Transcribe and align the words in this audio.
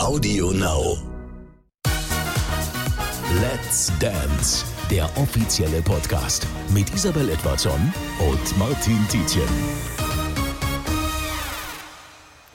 Audio 0.00 0.50
Now. 0.52 0.96
Let's 3.38 3.92
Dance, 4.00 4.64
der 4.90 5.04
offizielle 5.18 5.82
Podcast 5.82 6.46
mit 6.72 6.92
Isabel 6.94 7.28
Edwardson 7.28 7.92
und 8.18 8.58
Martin 8.58 8.98
Tietjen. 9.10 9.46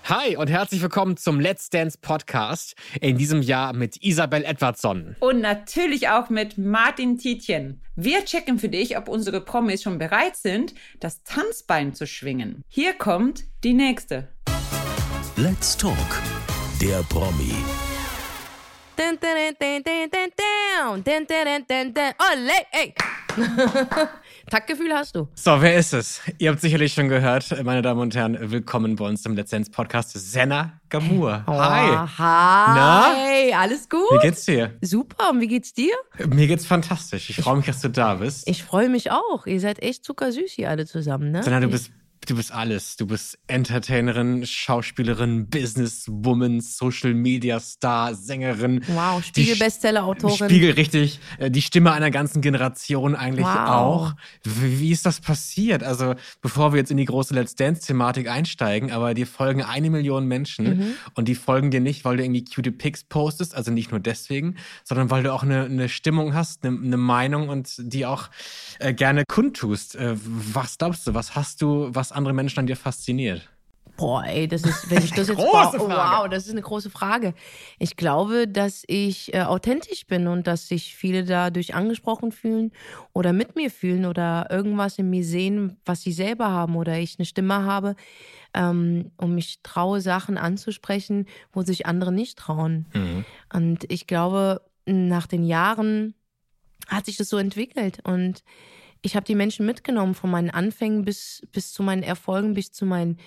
Hi 0.06 0.36
und 0.36 0.50
herzlich 0.50 0.82
willkommen 0.82 1.18
zum 1.18 1.40
Let's 1.40 1.70
Dance 1.70 2.00
Podcast. 2.02 2.74
In 3.00 3.20
diesem 3.20 3.44
Jahr 3.44 3.74
mit 3.74 4.04
Isabel 4.04 4.44
Edwardson. 4.44 5.16
Und 5.20 5.40
natürlich 5.40 6.10
auch 6.10 6.32
mit 6.32 6.58
Martin 6.58 7.20
Tietjen. 7.20 7.80
Wir 7.96 8.26
checken 8.26 8.58
für 8.58 8.70
dich, 8.70 8.98
ob 8.98 9.08
unsere 9.08 9.40
Promis 9.40 9.84
schon 9.84 10.00
bereit 10.00 10.36
sind, 10.36 10.74
das 11.00 11.22
Tanzbein 11.22 11.94
zu 11.94 12.08
schwingen. 12.08 12.64
Hier 12.68 12.94
kommt 12.94 13.44
die 13.64 13.74
nächste. 13.74 14.30
Let's 15.38 15.78
Talk, 15.78 15.96
der 16.82 17.04
Promi. 17.04 17.56
Dun, 18.98 19.18
ey. 22.72 22.94
Taktgefühl 24.50 24.94
hast 24.94 25.16
du. 25.16 25.28
So, 25.36 25.62
wer 25.62 25.78
ist 25.78 25.94
es? 25.94 26.22
Ihr 26.38 26.52
habt 26.52 26.60
sicherlich 26.60 26.94
schon 26.94 27.08
gehört, 27.08 27.64
meine 27.64 27.82
Damen 27.82 28.02
und 28.02 28.16
Herren, 28.16 28.38
willkommen 28.52 28.96
bei 28.98 29.06
uns 29.06 29.26
im 29.26 29.36
Lizenz-Podcast. 29.36 30.12
Senna 30.14 30.82
Gamur. 30.90 31.44
Hi. 31.48 31.92
Oh, 31.92 32.08
hi. 32.18 33.52
Na? 33.52 33.60
Alles 33.60 33.88
gut? 33.88 34.02
Wie 34.12 34.28
geht's 34.28 34.44
dir? 34.46 34.74
Super. 34.82 35.30
Und 35.30 35.40
wie 35.40 35.48
geht's 35.48 35.74
dir? 35.74 35.94
Mir 36.28 36.48
geht's 36.48 36.66
fantastisch. 36.66 37.30
Ich, 37.30 37.38
ich 37.38 37.44
freue 37.44 37.58
mich, 37.58 37.68
dass 37.68 37.82
du 37.82 37.90
da 37.90 38.16
bist. 38.16 38.48
Ich 38.50 38.64
freue 38.64 38.90
mich 38.90 39.12
auch. 39.12 39.46
Ihr 39.46 39.60
seid 39.62 39.82
echt 39.82 40.04
zuckersüß 40.04 40.52
hier 40.52 40.70
alle 40.70 40.86
zusammen, 40.86 41.32
ne? 41.32 41.42
Senna, 41.42 41.60
du 41.60 41.68
ich 41.68 41.72
bist 41.72 41.92
Du 42.28 42.36
bist 42.36 42.52
alles. 42.52 42.96
Du 42.96 43.06
bist 43.06 43.38
Entertainerin, 43.48 44.46
Schauspielerin, 44.46 45.48
Businesswoman, 45.48 46.60
Social 46.62 47.14
Media 47.14 47.60
Star, 47.60 48.16
Sängerin. 48.16 48.82
Wow, 48.88 49.24
Spiegel-Bestseller-Autorin. 49.24 50.50
Spiegel, 50.50 50.72
richtig. 50.72 51.20
Äh, 51.38 51.52
die 51.52 51.62
Stimme 51.62 51.92
einer 51.92 52.12
ganzen 52.12 52.42
Generation 52.42 53.16
eigentlich 53.16 53.46
Wow. 53.46 53.70
auch. 53.70 54.14
Wie, 54.44 54.80
wie 54.80 54.92
ist 54.92 55.06
das 55.06 55.20
passiert? 55.20 55.84
Also, 55.84 56.16
bevor 56.42 56.74
wir 56.74 56.80
jetzt 56.80 56.92
in 56.92 56.98
die 56.98 57.06
große 57.06 57.34
Let's 57.34 57.56
Dance-Thematik 57.56 58.28
einsteigen, 58.30 58.92
aber 58.92 59.14
dir 59.14 59.28
folgen 59.28 59.62
eine 59.62 59.90
Million 59.90 60.26
Menschen 60.28 60.66
Mhm. 60.66 60.86
und 61.14 61.28
die 61.28 61.36
folgen 61.36 61.70
dir 61.70 61.80
nicht, 61.82 62.06
weil 62.06 62.18
du 62.18 62.24
irgendwie 62.24 62.44
cute 62.46 62.72
Pics 62.72 63.04
postest, 63.04 63.54
also 63.56 63.72
nicht 63.72 63.92
nur 63.92 64.00
deswegen, 64.00 64.56
sondern 64.84 65.10
weil 65.12 65.22
du 65.24 65.32
auch 65.32 65.44
eine, 65.44 65.66
eine 65.66 65.90
Stimmung 65.90 66.34
hast, 66.34 66.66
eine, 66.66 66.76
eine 66.78 66.98
Meinung 66.98 67.50
und 67.50 67.76
die 67.78 68.06
auch 68.06 68.30
äh, 68.80 68.94
gerne 68.94 69.24
kundtust. 69.28 69.96
Äh, 69.96 70.16
was 70.24 70.78
glaubst 70.80 71.06
du, 71.06 71.14
was 71.14 71.36
hast 71.36 71.62
du, 71.62 71.90
was 71.94 72.12
andere 72.16 72.34
Menschen 72.34 72.60
an 72.60 72.68
dir 72.68 72.76
fasziniert? 72.76 73.50
Boah, 73.98 74.26
ey, 74.26 74.48
das 74.48 74.64
ist, 74.64 74.90
wenn 74.90 75.04
ich 75.04 75.12
das 75.16 75.30
jetzt 75.30 75.38
Große 75.38 75.80
wow, 75.80 75.90
wow, 75.90 76.30
das 76.30 76.46
ist 76.46 76.52
eine 76.52 76.62
große 76.62 76.90
Frage. 76.90 77.34
Ich 77.80 77.96
glaube, 77.96 78.48
dass 78.48 78.84
ich 78.88 79.34
äh, 79.34 79.44
authentisch 79.44 80.06
bin 80.06 80.28
und 80.28 80.48
dass 80.48 80.68
sich 80.68 80.96
viele 80.96 81.24
dadurch 81.24 81.76
angesprochen 81.76 82.32
fühlen 82.32 82.72
oder 83.14 83.32
mit 83.32 83.56
mir 83.56 83.72
fühlen 83.72 84.06
oder 84.06 84.48
irgendwas 84.50 84.98
in 84.98 85.10
mir 85.10 85.24
sehen, 85.24 85.78
was 85.86 86.02
sie 86.02 86.12
selber 86.12 86.50
haben 86.50 86.76
oder 86.76 86.98
ich 86.98 87.18
eine 87.18 87.26
Stimme 87.26 87.64
habe 87.64 87.96
ähm, 88.54 89.12
und 89.18 89.34
mich 89.34 89.60
traue, 89.64 90.02
Sachen 90.02 90.38
anzusprechen, 90.38 91.26
wo 91.54 91.62
sich 91.62 91.86
andere 91.86 92.12
nicht 92.12 92.38
trauen. 92.38 92.88
Und 93.54 93.90
ich 93.92 94.08
glaube, 94.08 94.62
nach 94.86 95.28
den 95.28 95.44
Jahren 95.44 96.16
hat 96.88 97.06
sich 97.06 97.18
das 97.18 97.30
so 97.30 97.38
entwickelt 97.38 98.00
und 98.04 98.44
ich 99.06 99.16
habe 99.16 99.26
die 99.26 99.36
Menschen 99.36 99.66
mitgenommen 99.66 100.16
von 100.16 100.32
meinen 100.32 100.50
Anfängen 100.50 101.06
bis, 101.06 101.44
bis 101.52 101.72
zu 101.72 101.84
meinen 101.84 102.02
Erfolgen, 102.02 102.56
bis 102.56 102.72
zu 102.72 102.86
meinen 102.86 103.18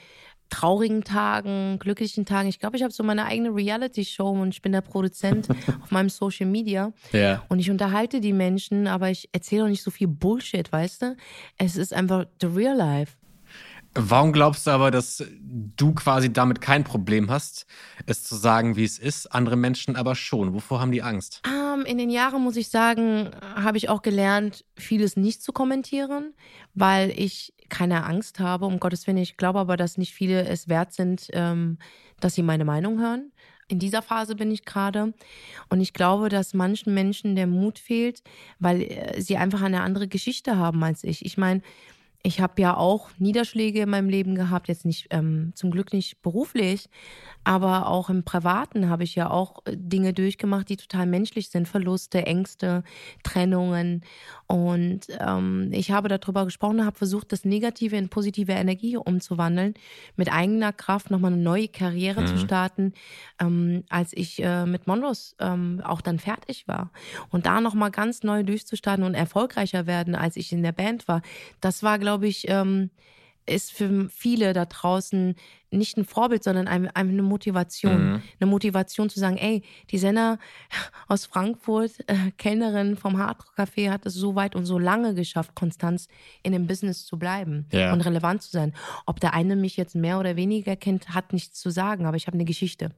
traurigen 0.51 1.05
Tagen, 1.05 1.79
glücklichen 1.79 2.25
Tagen. 2.25 2.49
Ich 2.49 2.59
glaube, 2.59 2.77
ich 2.77 2.83
habe 2.83 2.93
so 2.93 3.05
meine 3.05 3.27
eigene 3.27 3.55
Reality-Show 3.55 4.29
und 4.29 4.49
ich 4.49 4.63
bin 4.63 4.73
der 4.73 4.81
Produzent 4.81 5.49
auf 5.83 5.91
meinem 5.91 6.09
Social 6.09 6.47
Media. 6.47 6.93
Ja. 7.13 7.45
Und 7.49 7.61
ich 7.61 7.71
unterhalte 7.71 8.21
die 8.21 8.33
Menschen, 8.33 8.89
aber 8.89 9.11
ich 9.11 9.29
erzähle 9.33 9.65
auch 9.65 9.69
nicht 9.69 9.83
so 9.83 9.91
viel 9.91 10.09
Bullshit, 10.09 10.71
weißt 10.73 11.03
du? 11.03 11.17
Es 11.59 11.77
ist 11.77 11.95
einfach 11.95 12.25
the 12.41 12.49
real 12.49 12.77
life. 12.77 13.13
Warum 14.01 14.33
glaubst 14.33 14.65
du 14.69 14.71
aber, 14.71 14.93
dass 14.93 15.25
du 15.41 15.93
quasi 15.93 16.33
damit 16.33 16.61
kein 16.61 16.85
Problem 16.85 17.33
hast, 17.33 17.67
es 18.07 18.23
zu 18.23 18.37
sagen, 18.37 18.77
wie 18.77 18.85
es 18.85 18.97
ist, 18.97 19.27
andere 19.27 19.57
Menschen 19.57 19.97
aber 19.97 20.15
schon? 20.15 20.55
Wovor 20.55 20.81
haben 20.81 20.93
die 20.93 21.03
Angst? 21.03 21.43
Ähm, 21.45 21.85
in 21.85 21.99
den 21.99 22.09
Jahren, 22.09 22.41
muss 22.41 22.55
ich 22.55 22.69
sagen, 22.69 23.31
habe 23.57 23.77
ich 23.77 23.89
auch 23.89 24.03
gelernt, 24.03 24.65
vieles 24.77 25.17
nicht 25.17 25.43
zu 25.43 25.53
kommentieren, 25.53 26.33
weil 26.75 27.11
ich 27.11 27.53
keine 27.71 28.05
Angst 28.05 28.39
habe, 28.39 28.67
um 28.67 28.79
Gottes 28.79 29.09
Willen. 29.09 29.17
Ich 29.17 29.37
glaube 29.37 29.59
aber, 29.59 29.77
dass 29.77 29.99
nicht 29.99 30.15
viele 30.15 30.47
es 30.47 30.69
wert 30.69 30.93
sind, 30.93 31.27
ähm, 31.33 31.79
dass 32.21 32.37
sie 32.37 32.45
meine 32.45 32.65
Meinung 32.65 33.01
hören. 33.01 33.33
In 33.67 33.81
dieser 33.81 34.01
Phase 34.01 34.37
bin 34.37 34.53
ich 34.53 34.65
gerade. 34.65 35.13
Und 35.71 35.81
ich 35.81 35.93
glaube, 35.93 36.29
dass 36.29 36.55
manchen 36.55 36.95
Menschen 36.95 37.35
der 37.35 37.49
Mut 37.49 37.81
fehlt, 37.81 38.23
weil 38.61 38.83
äh, 38.83 39.21
sie 39.21 39.37
einfach 39.37 39.61
eine 39.61 39.83
andere 39.83 40.07
Geschichte 40.07 40.57
haben 40.57 40.85
als 40.85 41.03
ich. 41.03 41.25
Ich 41.27 41.37
meine, 41.37 41.63
ich 42.29 42.41
habe 42.41 42.61
ja 42.61 42.77
auch 42.77 43.09
Niederschläge 43.19 43.81
in 43.81 43.89
meinem 43.89 44.11
Leben 44.11 44.35
gehabt, 44.35 44.69
jetzt 44.69 44.85
nicht 44.85 45.07
ähm, 45.11 45.53
zum 45.55 45.71
Glück 45.71 45.95
nicht 45.95 46.21
beruflich, 46.21 46.91
aber 47.43 47.89
auch 47.89 48.11
im 48.11 48.23
Privaten 48.23 48.91
habe 48.91 49.05
ich 49.05 49.15
ja 49.15 49.31
auch 49.31 49.65
äh, 49.65 49.75
Dinge 49.75 50.13
durchgemacht, 50.13 50.69
die 50.69 50.77
total 50.77 51.07
menschlich 51.07 51.49
sind, 51.49 51.67
Verluste, 51.67 52.27
Ängste, 52.27 52.85
Trennungen. 53.23 54.03
Und 54.47 55.07
ähm, 55.19 55.71
ich 55.73 55.91
habe 55.91 56.09
darüber 56.09 56.45
gesprochen, 56.45 56.85
habe 56.85 56.99
versucht, 56.99 57.33
das 57.33 57.47
Negative 57.47 57.97
in 57.97 58.11
positive 58.11 58.53
Energie 58.53 58.99
umzuwandeln, 58.99 59.73
mit 60.17 60.31
eigener 60.31 60.75
Kraft 60.75 61.11
nochmal 61.11 61.33
eine 61.33 61.43
neue 61.43 61.69
Karriere 61.69 62.27
zu 62.27 62.37
starten, 62.37 62.93
ähm, 63.41 63.85
als 63.89 64.13
ich 64.13 64.43
äh, 64.43 64.67
mit 64.67 64.87
Mondos 64.87 65.35
ähm, 65.39 65.81
auch 65.83 66.03
dann 66.03 66.19
fertig 66.19 66.69
war. 66.69 66.91
Und 67.31 67.47
da 67.47 67.63
nochmal 67.63 67.91
ganz 67.91 68.23
neu 68.23 68.43
durchzustarten 68.43 69.05
und 69.05 69.15
erfolgreicher 69.15 69.87
werden, 69.87 70.15
als 70.15 70.37
ich 70.37 70.53
in 70.53 70.63
der 70.63 70.73
Band 70.73 71.09
war, 71.09 71.23
das 71.63 71.83
war, 71.83 71.99
glaube 71.99 72.18
ich, 72.27 72.49
ähm, 72.49 72.91
ist 73.47 73.73
für 73.73 74.11
viele 74.11 74.53
da 74.53 74.67
draußen 74.67 75.35
nicht 75.71 75.97
ein 75.97 76.05
Vorbild, 76.05 76.45
sondern 76.45 76.69
ein- 76.69 76.87
ein- 76.89 77.09
eine 77.11 77.23
Motivation. 77.23 78.23
Eine 78.39 78.51
Motivation 78.51 79.09
zu 79.09 79.19
sagen, 79.21 79.39
ey, 79.39 79.63
die 79.91 79.97
Senna 79.97 80.39
aus 81.09 81.25
Frankfurt, 81.25 81.93
äh, 82.09 82.31
Kellnerin 82.37 82.97
vom 82.99 83.17
Hardrock 83.17 83.55
Café, 83.57 83.91
hat 83.91 84.05
es 84.05 84.13
so 84.13 84.35
weit 84.35 84.55
und 84.55 84.67
so 84.67 84.79
lange 84.79 85.15
geschafft, 85.15 85.55
Konstanz 85.55 86.09
in 86.43 86.53
dem 86.53 86.67
Business 86.67 87.07
zu 87.07 87.19
bleiben 87.19 87.67
Ja. 87.73 87.93
und 87.95 88.03
relevant 88.03 88.43
zu 88.43 88.51
sein. 88.51 88.75
Ob 89.07 89.19
der 89.21 89.33
eine 89.33 89.57
mich 89.57 89.79
jetzt 89.79 89.95
mehr 89.95 90.19
oder 90.21 90.37
weniger 90.37 90.77
kennt, 90.77 91.11
hat 91.15 91.33
nichts 91.33 91.59
zu 91.59 91.71
sagen, 91.71 92.05
aber 92.05 92.19
ich 92.19 92.27
habe 92.27 92.35
eine 92.35 92.45
Geschichte. 92.45 92.91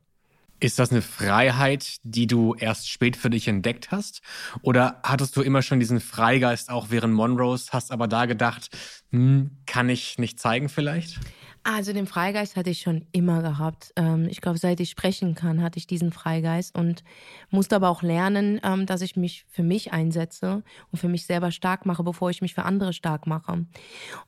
Ist 0.61 0.79
das 0.79 0.91
eine 0.91 1.01
Freiheit, 1.01 1.97
die 2.03 2.27
du 2.27 2.55
erst 2.55 2.91
spät 2.91 3.17
für 3.17 3.31
dich 3.31 3.49
entdeckt 3.49 3.91
hast? 3.91 4.21
Oder 4.61 5.01
hattest 5.03 5.35
du 5.37 5.41
immer 5.41 5.63
schon 5.63 5.81
diesen 5.81 6.01
Freigeist 6.01 6.69
auch 6.69 6.91
während 6.91 7.15
Monrose, 7.15 7.71
hast 7.73 7.91
aber 7.91 8.07
da 8.07 8.27
gedacht, 8.27 8.69
hm, 9.11 9.63
kann 9.65 9.89
ich 9.89 10.19
nicht 10.19 10.39
zeigen 10.39 10.69
vielleicht? 10.69 11.19
Also 11.63 11.93
den 11.93 12.07
Freigeist 12.07 12.57
hatte 12.57 12.71
ich 12.71 12.81
schon 12.81 13.05
immer 13.13 13.43
gehabt. 13.43 13.93
Ähm, 13.97 14.29
ich 14.31 14.41
glaube, 14.41 14.57
seit 14.57 14.81
ich 14.81 14.89
sprechen 14.89 15.35
kann, 15.35 15.63
hatte 15.63 15.79
ich 15.79 15.87
diesen 15.87 16.11
Freigeist 16.11 16.75
und 16.75 17.05
musste 17.51 17.77
aber 17.77 17.91
auch 17.91 18.03
lernen, 18.03 18.59
ähm, 18.65 18.87
dass 18.87 19.03
ich 19.03 19.15
mich 19.15 19.45
für 19.47 19.63
mich 19.63 19.93
einsetze 19.93 20.63
und 20.91 20.99
für 20.99 21.09
mich 21.09 21.27
selber 21.27 21.51
stark 21.51 21.85
mache, 21.85 22.03
bevor 22.03 22.31
ich 22.31 22.41
mich 22.41 22.55
für 22.55 22.65
andere 22.65 22.95
stark 22.95 23.27
mache. 23.27 23.67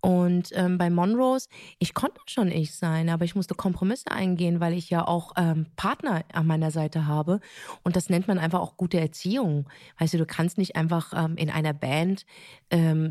Und 0.00 0.50
ähm, 0.52 0.76
bei 0.76 0.90
Monrose, 0.90 1.48
ich 1.78 1.94
konnte 1.94 2.20
schon 2.26 2.48
ich 2.48 2.74
sein, 2.74 3.08
aber 3.08 3.24
ich 3.24 3.34
musste 3.34 3.54
Kompromisse 3.54 4.10
eingehen, 4.10 4.60
weil 4.60 4.74
ich 4.74 4.90
ja 4.90 5.06
auch 5.06 5.34
Partner 5.76 6.24
an 6.32 6.46
meiner 6.46 6.70
Seite 6.70 7.06
habe. 7.06 7.40
Und 7.82 7.96
das 7.96 8.10
nennt 8.10 8.28
man 8.28 8.38
einfach 8.38 8.60
auch 8.60 8.76
gute 8.76 9.00
Erziehung. 9.00 9.68
Weißt 9.98 10.14
du, 10.14 10.18
du 10.18 10.26
kannst 10.26 10.58
nicht 10.58 10.76
einfach 10.76 11.12
in 11.36 11.50
einer 11.50 11.72
Band 11.72 12.26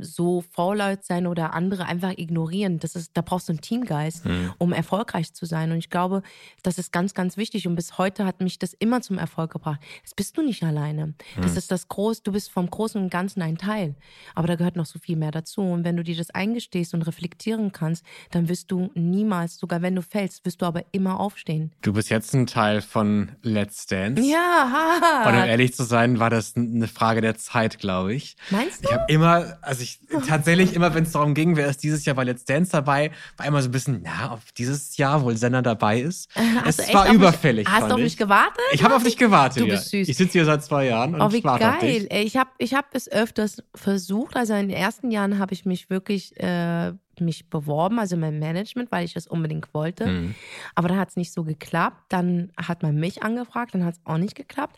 so 0.02 0.42
vorlaut 0.42 1.04
sein 1.04 1.28
oder 1.28 1.54
andere 1.54 1.86
einfach 1.86 2.12
ignorieren. 2.18 2.80
Das 2.80 2.96
ist, 2.96 3.12
da 3.16 3.22
brauchst 3.22 3.48
du 3.48 3.54
einen 3.54 3.62
Teamgeist, 3.62 4.11
um 4.58 4.74
erfolgreich 4.74 5.34
zu 5.34 5.46
sein. 5.46 5.72
Und 5.72 5.78
ich 5.78 5.90
glaube, 5.90 6.22
das 6.64 6.78
ist 6.78 6.92
ganz, 6.92 7.14
ganz 7.14 7.38
wichtig. 7.38 7.68
Und 7.68 7.76
bis 7.76 7.98
heute 7.98 8.26
hat 8.26 8.42
mich 8.42 8.60
das 8.60 8.74
immer 8.74 9.02
zum 9.02 9.18
Erfolg 9.18 9.52
gebracht. 9.52 9.80
Das 10.04 10.14
bist 10.14 10.38
du 10.38 10.42
nicht 10.42 10.64
alleine. 10.64 11.14
Das 11.42 11.56
ist 11.58 11.72
das 11.72 11.88
Groß, 11.88 12.24
du 12.24 12.32
bist 12.32 12.52
vom 12.52 12.70
Großen 12.70 13.02
und 13.02 13.10
Ganzen 13.10 13.42
ein 13.42 13.58
Teil. 13.58 13.96
Aber 14.36 14.48
da 14.48 14.56
gehört 14.56 14.76
noch 14.76 14.86
so 14.86 15.00
viel 15.00 15.16
mehr 15.16 15.32
dazu. 15.32 15.62
Und 15.62 15.84
wenn 15.84 15.98
du 15.98 16.04
dir 16.04 16.16
das 16.16 16.30
eingestehst 16.32 16.94
und 16.94 17.02
reflektieren 17.04 17.72
kannst, 17.72 18.06
dann 18.32 18.50
wirst 18.50 18.72
du 18.72 18.90
niemals, 18.94 19.58
sogar 19.58 19.82
wenn 19.82 19.96
du 19.96 20.02
fällst, 20.02 20.46
wirst 20.46 20.62
du 20.62 20.66
aber 20.66 20.84
immer 20.92 21.20
aufstehen. 21.20 21.72
Du 21.82 21.94
bist 21.94 22.10
jetzt 22.10 22.34
ein 22.34 22.48
Teil 22.48 22.82
von 22.82 23.32
Let's 23.42 23.86
Dance. 23.86 24.22
Ja, 24.24 25.24
Und 25.26 25.34
um 25.34 25.44
ehrlich 25.44 25.74
zu 25.74 25.84
sein, 25.84 26.20
war 26.20 26.30
das 26.30 26.56
eine 26.56 26.88
Frage 26.88 27.22
der 27.22 27.36
Zeit, 27.36 27.80
glaube 27.80 28.14
ich. 28.14 28.36
Meinst 28.50 28.84
du? 28.84 28.90
Ich 28.90 28.94
habe 28.94 29.12
immer, 29.12 29.58
also 29.62 29.82
ich 29.84 30.00
tatsächlich 30.28 30.74
immer, 30.74 30.94
wenn 30.94 31.04
es 31.04 31.12
darum 31.12 31.34
ging, 31.34 31.56
wer 31.56 31.68
ist 31.68 31.84
dieses 31.84 32.06
Jahr 32.06 32.16
bei 32.16 32.24
Let's 32.24 32.46
Dance 32.46 32.72
dabei, 32.72 33.12
war 33.38 33.46
immer 33.46 33.62
so 33.62 33.70
ein 33.70 33.72
bisschen, 33.72 34.01
na, 34.04 34.34
ob 34.34 34.42
dieses 34.56 34.98
Jahr 34.98 35.22
wohl 35.24 35.38
Senna 35.38 35.62
dabei 35.62 36.02
ist. 36.02 36.30
Hast 36.64 36.80
du 36.80 36.84
es 36.84 36.94
war 36.94 37.02
auf 37.04 37.08
mich- 37.10 37.16
überfällig. 37.18 37.68
Hast 37.70 37.88
du 37.90 37.94
auf 37.94 37.98
ich. 38.00 38.04
mich 38.06 38.18
gewartet? 38.18 38.62
Ich 38.74 38.84
habe 38.84 38.96
auf 38.96 39.04
dich 39.04 39.18
gewartet, 39.18 39.62
Du 39.64 39.68
ja. 39.68 39.76
bist 39.76 39.90
süß. 39.90 40.08
Ich 40.10 40.18
sitze 40.18 40.34
hier 40.34 40.46
seit 40.46 40.64
zwei 40.64 40.86
Jahren 40.88 41.16
und 41.16 41.22
Oh, 41.22 41.32
wie 41.32 41.38
ich 41.38 41.44
warte 41.44 41.70
auf 41.70 41.80
geil. 41.80 42.08
dich. 42.08 42.12
Ich 42.12 42.38
habe 42.38 42.50
ich 42.58 42.74
hab 42.74 42.86
es 42.94 43.12
öfters 43.12 43.64
versucht. 43.76 44.36
Also 44.36 44.54
in 44.54 44.70
den 44.70 44.78
ersten 44.78 45.12
Jahren 45.12 45.40
habe 45.40 45.54
ich 45.54 45.66
mich 45.66 45.90
wirklich 45.90 46.38
äh, 46.40 46.94
mich 47.20 47.50
beworben, 47.52 48.00
also 48.00 48.18
mein 48.18 48.40
Management, 48.40 48.92
weil 48.92 49.06
ich 49.06 49.14
das 49.14 49.28
unbedingt 49.28 49.74
wollte. 49.76 50.08
Mhm. 50.08 50.36
Aber 50.74 50.88
dann 50.88 50.98
hat 50.98 51.10
es 51.10 51.18
nicht 51.18 51.32
so 51.32 51.44
geklappt. 51.44 52.06
Dann 52.10 52.52
hat 52.58 52.82
man 52.82 52.96
mich 52.96 53.22
angefragt, 53.22 53.76
dann 53.76 53.86
hat 53.86 53.94
es 53.96 54.02
auch 54.06 54.18
nicht 54.18 54.34
geklappt. 54.34 54.78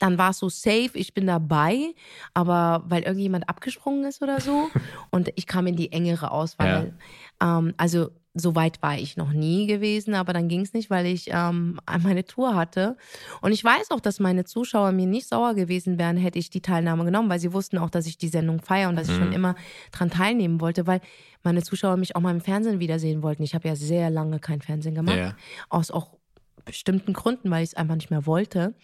Dann 0.00 0.18
war 0.18 0.30
es 0.30 0.38
so 0.38 0.48
safe, 0.48 0.90
ich 0.94 1.14
bin 1.14 1.26
dabei, 1.28 1.94
aber 2.32 2.82
weil 2.88 3.02
irgendjemand 3.04 3.48
abgesprungen 3.48 4.04
ist 4.06 4.22
oder 4.22 4.40
so. 4.40 4.70
und 5.10 5.30
ich 5.36 5.46
kam 5.46 5.68
in 5.68 5.76
die 5.76 5.92
engere 5.92 6.32
Auswahl. 6.32 6.94
Ähm, 7.40 7.74
also 7.76 8.10
so 8.34 8.56
weit 8.56 8.82
war 8.82 8.98
ich 8.98 9.16
noch 9.16 9.32
nie 9.32 9.66
gewesen, 9.66 10.14
aber 10.14 10.32
dann 10.32 10.48
ging 10.48 10.62
es 10.62 10.72
nicht, 10.72 10.90
weil 10.90 11.06
ich 11.06 11.28
ähm, 11.30 11.80
meine 12.02 12.24
Tour 12.24 12.56
hatte. 12.56 12.96
Und 13.40 13.52
ich 13.52 13.62
weiß 13.62 13.92
auch, 13.92 14.00
dass 14.00 14.18
meine 14.18 14.44
Zuschauer 14.44 14.92
mir 14.92 15.06
nicht 15.06 15.28
sauer 15.28 15.54
gewesen 15.54 15.98
wären, 15.98 16.16
hätte 16.16 16.38
ich 16.38 16.50
die 16.50 16.60
Teilnahme 16.60 17.04
genommen, 17.04 17.28
weil 17.28 17.38
sie 17.38 17.52
wussten 17.52 17.78
auch, 17.78 17.90
dass 17.90 18.06
ich 18.06 18.18
die 18.18 18.28
Sendung 18.28 18.60
feiere 18.60 18.88
und 18.88 18.96
dass 18.96 19.08
ich 19.08 19.14
schon 19.14 19.32
immer 19.32 19.54
dran 19.92 20.10
teilnehmen 20.10 20.60
wollte, 20.60 20.86
weil 20.86 21.00
meine 21.44 21.62
Zuschauer 21.62 21.96
mich 21.96 22.16
auch 22.16 22.20
mal 22.20 22.32
im 22.32 22.40
Fernsehen 22.40 22.80
wiedersehen 22.80 23.22
wollten. 23.22 23.44
Ich 23.44 23.54
habe 23.54 23.68
ja 23.68 23.76
sehr 23.76 24.10
lange 24.10 24.40
kein 24.40 24.60
Fernsehen 24.60 24.94
gemacht. 24.94 25.16
Ja. 25.16 25.36
Aus 25.68 25.90
auch 25.90 26.16
bestimmten 26.64 27.12
Gründen, 27.12 27.50
weil 27.50 27.62
ich 27.62 27.70
es 27.70 27.74
einfach 27.74 27.94
nicht 27.94 28.10
mehr 28.10 28.26
wollte. 28.26 28.74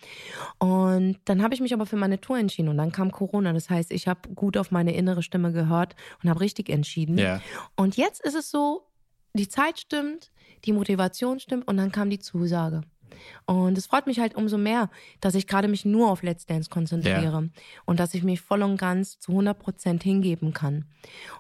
Und 0.59 1.19
dann 1.25 1.43
habe 1.43 1.55
ich 1.55 1.61
mich 1.61 1.73
aber 1.73 1.87
für 1.87 1.97
meine 1.97 2.21
Tour 2.21 2.39
entschieden 2.39 2.69
und 2.69 2.77
dann 2.77 2.93
kam 2.93 3.11
Corona. 3.11 3.53
Das 3.53 3.71
heißt, 3.71 3.91
ich 3.91 4.07
habe 4.07 4.29
gut 4.35 4.57
auf 4.57 4.71
meine 4.71 4.95
innere 4.95 5.23
Stimme 5.23 5.53
gehört 5.53 5.97
und 6.23 6.29
habe 6.29 6.41
richtig 6.41 6.69
entschieden. 6.69 7.19
Ja. 7.19 7.41
Und 7.77 7.97
jetzt 7.97 8.23
ist 8.23 8.35
es 8.35 8.51
so, 8.51 8.90
die 9.35 9.49
Zeit 9.49 9.79
stimmt, 9.79 10.31
die 10.65 10.73
Motivation 10.73 11.41
stimmt 11.41 11.67
und 11.69 11.77
dann 11.77 11.93
kam 11.93 12.11
die 12.11 12.19
Zusage. 12.19 12.83
Und 13.47 13.77
es 13.77 13.87
freut 13.87 14.07
mich 14.07 14.19
halt 14.19 14.35
umso 14.35 14.59
mehr, 14.59 14.91
dass 15.21 15.35
ich 15.35 15.47
gerade 15.47 15.69
mich 15.69 15.85
nur 15.85 16.11
auf 16.11 16.23
Let's 16.23 16.47
Dance 16.47 16.71
konzentriere 16.71 17.51
und 17.85 18.01
dass 18.01 18.15
ich 18.15 18.23
mich 18.23 18.41
voll 18.41 18.63
und 18.63 18.77
ganz 18.77 19.19
zu 19.19 19.33
100 19.33 19.59
Prozent 19.59 20.03
hingeben 20.03 20.53
kann. 20.53 20.85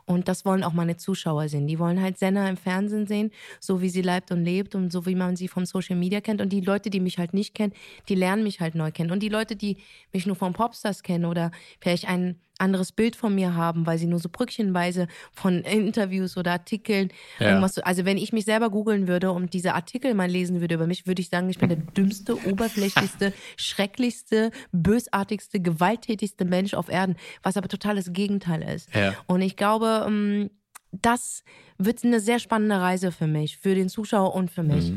Und 0.04 0.28
das 0.28 0.44
wollen 0.44 0.64
auch 0.64 0.72
meine 0.72 0.96
Zuschauer 0.96 1.48
sehen. 1.48 1.66
Die 1.66 1.78
wollen 1.78 2.00
halt 2.00 2.18
Senna 2.18 2.48
im 2.48 2.56
Fernsehen 2.56 3.06
sehen, 3.06 3.30
so 3.60 3.80
wie 3.80 3.88
sie 3.88 4.02
lebt 4.02 4.30
und 4.30 4.44
lebt 4.44 4.74
und 4.74 4.92
so 4.92 5.06
wie 5.06 5.14
man 5.14 5.36
sie 5.36 5.48
vom 5.48 5.64
Social 5.64 5.96
Media 5.96 6.20
kennt. 6.20 6.40
Und 6.40 6.50
die 6.50 6.60
Leute, 6.60 6.90
die 6.90 7.00
mich 7.00 7.18
halt 7.18 7.34
nicht 7.34 7.54
kennen, 7.54 7.72
die 8.08 8.14
lernen 8.14 8.42
mich 8.42 8.60
halt 8.60 8.74
neu 8.74 8.90
kennen. 8.90 9.10
Und 9.10 9.22
die 9.22 9.28
Leute, 9.28 9.56
die 9.56 9.78
mich 10.12 10.26
nur 10.26 10.36
vom 10.36 10.52
Popstars 10.52 11.02
kennen 11.02 11.24
oder 11.24 11.50
vielleicht 11.80 12.08
ein 12.08 12.40
anderes 12.60 12.92
Bild 12.92 13.16
von 13.16 13.34
mir 13.34 13.54
haben, 13.54 13.86
weil 13.86 13.98
sie 13.98 14.06
nur 14.06 14.18
so 14.18 14.28
brückchenweise 14.30 15.08
von 15.32 15.62
Interviews 15.62 16.36
oder 16.36 16.52
Artikeln 16.52 17.10
Ja. 17.38 17.48
irgendwas. 17.48 17.74
so- 17.74 17.82
Also 17.82 18.04
wenn 18.04 18.18
ich 18.18 18.32
mich 18.32 18.44
selber 18.44 18.70
googeln 18.70 19.08
würde 19.08 19.32
und 19.32 19.52
diese 19.54 19.74
Artikel 19.74 20.14
mal 20.14 20.28
lesen 20.30 20.60
würde 20.60 20.74
über 20.76 20.86
mich, 20.86 21.06
würde 21.06 21.22
ich 21.22 21.28
sagen, 21.28 21.48
ich 21.50 21.58
bin 21.58 21.68
der 21.70 21.78
dümmste, 21.78 22.36
oberflächlichste, 22.46 23.32
schrecklichste, 23.56 24.50
bösartigste, 24.72 25.60
gewalttätigste 25.60 26.44
Mensch 26.44 26.74
auf 26.74 26.88
Erden, 26.88 27.16
was 27.42 27.56
aber 27.56 27.68
total 27.68 27.96
das 27.96 28.12
Gegenteil 28.12 28.62
ist. 28.62 28.94
Ja. 28.94 29.14
Und 29.26 29.40
ich 29.42 29.56
glaube, 29.56 30.04
ähm, 30.06 30.50
das 30.92 31.44
wird 31.78 32.04
eine 32.04 32.20
sehr 32.20 32.38
spannende 32.40 32.80
Reise 32.80 33.12
für 33.12 33.26
mich, 33.26 33.56
für 33.58 33.74
den 33.74 33.88
Zuschauer 33.88 34.34
und 34.34 34.50
für 34.50 34.62
mich. 34.64 34.92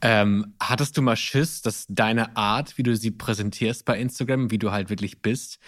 Ähm, 0.00 0.54
hattest 0.60 0.96
du 0.96 1.02
mal 1.02 1.16
Schiss, 1.16 1.60
dass 1.60 1.84
deine 1.88 2.36
Art, 2.36 2.78
wie 2.78 2.82
du 2.82 2.94
sie 2.96 3.10
präsentierst 3.10 3.84
bei 3.84 3.98
Instagram, 3.98 4.50
wie 4.50 4.58
du 4.58 4.70
halt 4.70 4.90
wirklich 4.90 5.20
bist, 5.22 5.58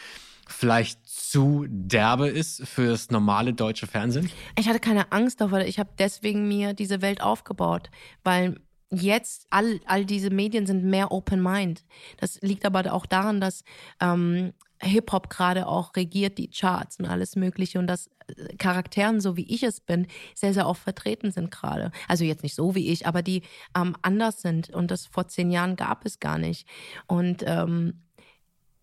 vielleicht 0.46 0.99
zu 1.30 1.66
derbe 1.68 2.28
ist 2.28 2.66
für 2.66 2.88
das 2.88 3.10
normale 3.10 3.52
deutsche 3.52 3.86
Fernsehen? 3.86 4.30
Ich 4.58 4.68
hatte 4.68 4.80
keine 4.80 5.12
Angst 5.12 5.40
davor. 5.40 5.60
Ich 5.60 5.78
habe 5.78 5.90
deswegen 5.98 6.48
mir 6.48 6.74
diese 6.74 7.02
Welt 7.02 7.20
aufgebaut, 7.20 7.90
weil 8.24 8.60
jetzt 8.90 9.46
all, 9.50 9.80
all 9.86 10.04
diese 10.04 10.30
Medien 10.30 10.66
sind 10.66 10.84
mehr 10.84 11.12
Open 11.12 11.40
Mind. 11.40 11.84
Das 12.18 12.40
liegt 12.40 12.66
aber 12.66 12.92
auch 12.92 13.06
daran, 13.06 13.40
dass 13.40 13.62
ähm, 14.00 14.52
Hip-Hop 14.82 15.30
gerade 15.30 15.66
auch 15.66 15.94
regiert 15.94 16.38
die 16.38 16.48
Charts 16.50 16.98
und 16.98 17.06
alles 17.06 17.36
Mögliche 17.36 17.78
und 17.78 17.86
dass 17.86 18.08
äh, 18.26 18.56
Charakteren, 18.56 19.20
so 19.20 19.36
wie 19.36 19.46
ich 19.52 19.62
es 19.62 19.80
bin, 19.80 20.06
sehr, 20.34 20.54
sehr 20.54 20.66
oft 20.66 20.82
vertreten 20.82 21.30
sind 21.30 21.50
gerade. 21.50 21.92
Also 22.08 22.24
jetzt 22.24 22.42
nicht 22.42 22.54
so 22.54 22.74
wie 22.74 22.88
ich, 22.88 23.06
aber 23.06 23.22
die 23.22 23.42
ähm, 23.76 23.94
anders 24.02 24.40
sind 24.42 24.70
und 24.70 24.90
das 24.90 25.06
vor 25.06 25.28
zehn 25.28 25.50
Jahren 25.50 25.76
gab 25.76 26.04
es 26.04 26.18
gar 26.18 26.38
nicht. 26.38 26.66
Und 27.06 27.44
ähm, 27.46 28.02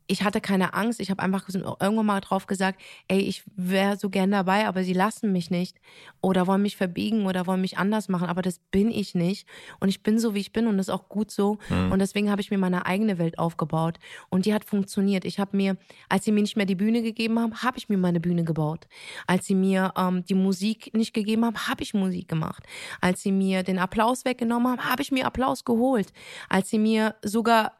ich 0.07 0.23
hatte 0.23 0.41
keine 0.41 0.73
Angst. 0.73 0.99
Ich 0.99 1.11
habe 1.11 1.21
einfach 1.21 1.47
irgendwann 1.49 2.05
mal 2.05 2.21
drauf 2.21 2.47
gesagt, 2.47 2.81
ey, 3.07 3.19
ich 3.19 3.43
wäre 3.55 3.97
so 3.97 4.09
gern 4.09 4.31
dabei, 4.31 4.65
aber 4.65 4.83
sie 4.83 4.93
lassen 4.93 5.31
mich 5.31 5.51
nicht. 5.51 5.79
Oder 6.21 6.47
wollen 6.47 6.61
mich 6.61 6.77
verbiegen 6.77 7.25
oder 7.25 7.45
wollen 7.45 7.61
mich 7.61 7.77
anders 7.77 8.07
machen. 8.07 8.27
Aber 8.29 8.41
das 8.41 8.59
bin 8.71 8.89
ich 8.89 9.15
nicht. 9.15 9.47
Und 9.79 9.89
ich 9.89 10.03
bin 10.03 10.17
so, 10.17 10.33
wie 10.33 10.39
ich 10.39 10.53
bin 10.53 10.67
und 10.67 10.77
das 10.77 10.87
ist 10.87 10.93
auch 10.93 11.09
gut 11.09 11.29
so. 11.29 11.57
Und 11.91 11.99
deswegen 11.99 12.31
habe 12.31 12.41
ich 12.41 12.51
mir 12.51 12.57
meine 12.57 12.85
eigene 12.85 13.17
Welt 13.17 13.37
aufgebaut. 13.37 13.99
Und 14.29 14.45
die 14.45 14.53
hat 14.53 14.63
funktioniert. 14.63 15.25
Ich 15.25 15.39
habe 15.39 15.55
mir, 15.55 15.77
als 16.09 16.25
sie 16.25 16.31
mir 16.31 16.41
nicht 16.41 16.55
mehr 16.55 16.65
die 16.65 16.75
Bühne 16.75 17.01
gegeben 17.01 17.39
haben, 17.39 17.61
habe 17.61 17.77
ich 17.77 17.89
mir 17.89 17.97
meine 17.97 18.19
Bühne 18.19 18.45
gebaut. 18.45 18.87
Als 19.27 19.45
sie 19.45 19.55
mir 19.55 19.93
ähm, 19.97 20.23
die 20.23 20.35
Musik 20.35 20.93
nicht 20.93 21.13
gegeben 21.13 21.45
haben, 21.45 21.67
habe 21.67 21.83
ich 21.83 21.93
Musik 21.93 22.27
gemacht. 22.29 22.63
Als 23.01 23.21
sie 23.21 23.31
mir 23.31 23.63
den 23.63 23.79
Applaus 23.79 24.23
weggenommen 24.23 24.71
haben, 24.71 24.89
habe 24.89 25.01
ich 25.01 25.11
mir 25.11 25.25
Applaus 25.25 25.65
geholt. 25.65 26.13
Als 26.49 26.69
sie 26.69 26.79
mir 26.79 27.15
sogar 27.21 27.73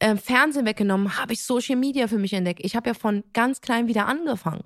äh, 0.00 0.16
Fernsehen 0.16 0.66
weggenommen, 0.66 1.16
habe 1.16 1.32
ich 1.32 1.42
Social 1.42 1.76
Media 1.76 2.08
für 2.08 2.18
mich 2.18 2.32
entdeckt. 2.32 2.60
Ich 2.62 2.74
habe 2.76 2.88
ja 2.88 2.94
von 2.94 3.22
ganz 3.32 3.60
klein 3.60 3.86
wieder 3.86 4.06
angefangen. 4.06 4.64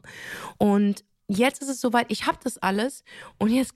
Und 0.59 1.05
jetzt 1.29 1.63
ist 1.63 1.69
es 1.69 1.81
soweit, 1.81 2.07
ich 2.09 2.27
habe 2.27 2.39
das 2.43 2.59
alles 2.59 3.05
und 3.39 3.51
jetzt 3.51 3.75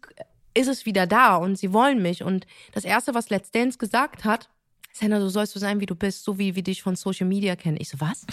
ist 0.54 0.68
es 0.68 0.86
wieder 0.86 1.06
da 1.06 1.36
und 1.36 1.56
sie 1.56 1.72
wollen 1.72 2.02
mich. 2.02 2.22
Und 2.22 2.46
das 2.72 2.84
Erste, 2.84 3.14
was 3.14 3.30
Let's 3.30 3.50
Dance 3.50 3.78
gesagt 3.78 4.24
hat, 4.24 4.48
Senna, 4.92 5.20
du 5.20 5.28
sollst 5.28 5.52
so 5.52 5.60
sein, 5.60 5.80
wie 5.80 5.86
du 5.86 5.94
bist, 5.94 6.24
so 6.24 6.38
wie 6.38 6.56
wir 6.56 6.62
dich 6.62 6.82
von 6.82 6.96
Social 6.96 7.26
Media 7.26 7.54
kennen. 7.54 7.76
Ich 7.80 7.88
so, 7.88 8.00
was? 8.00 8.26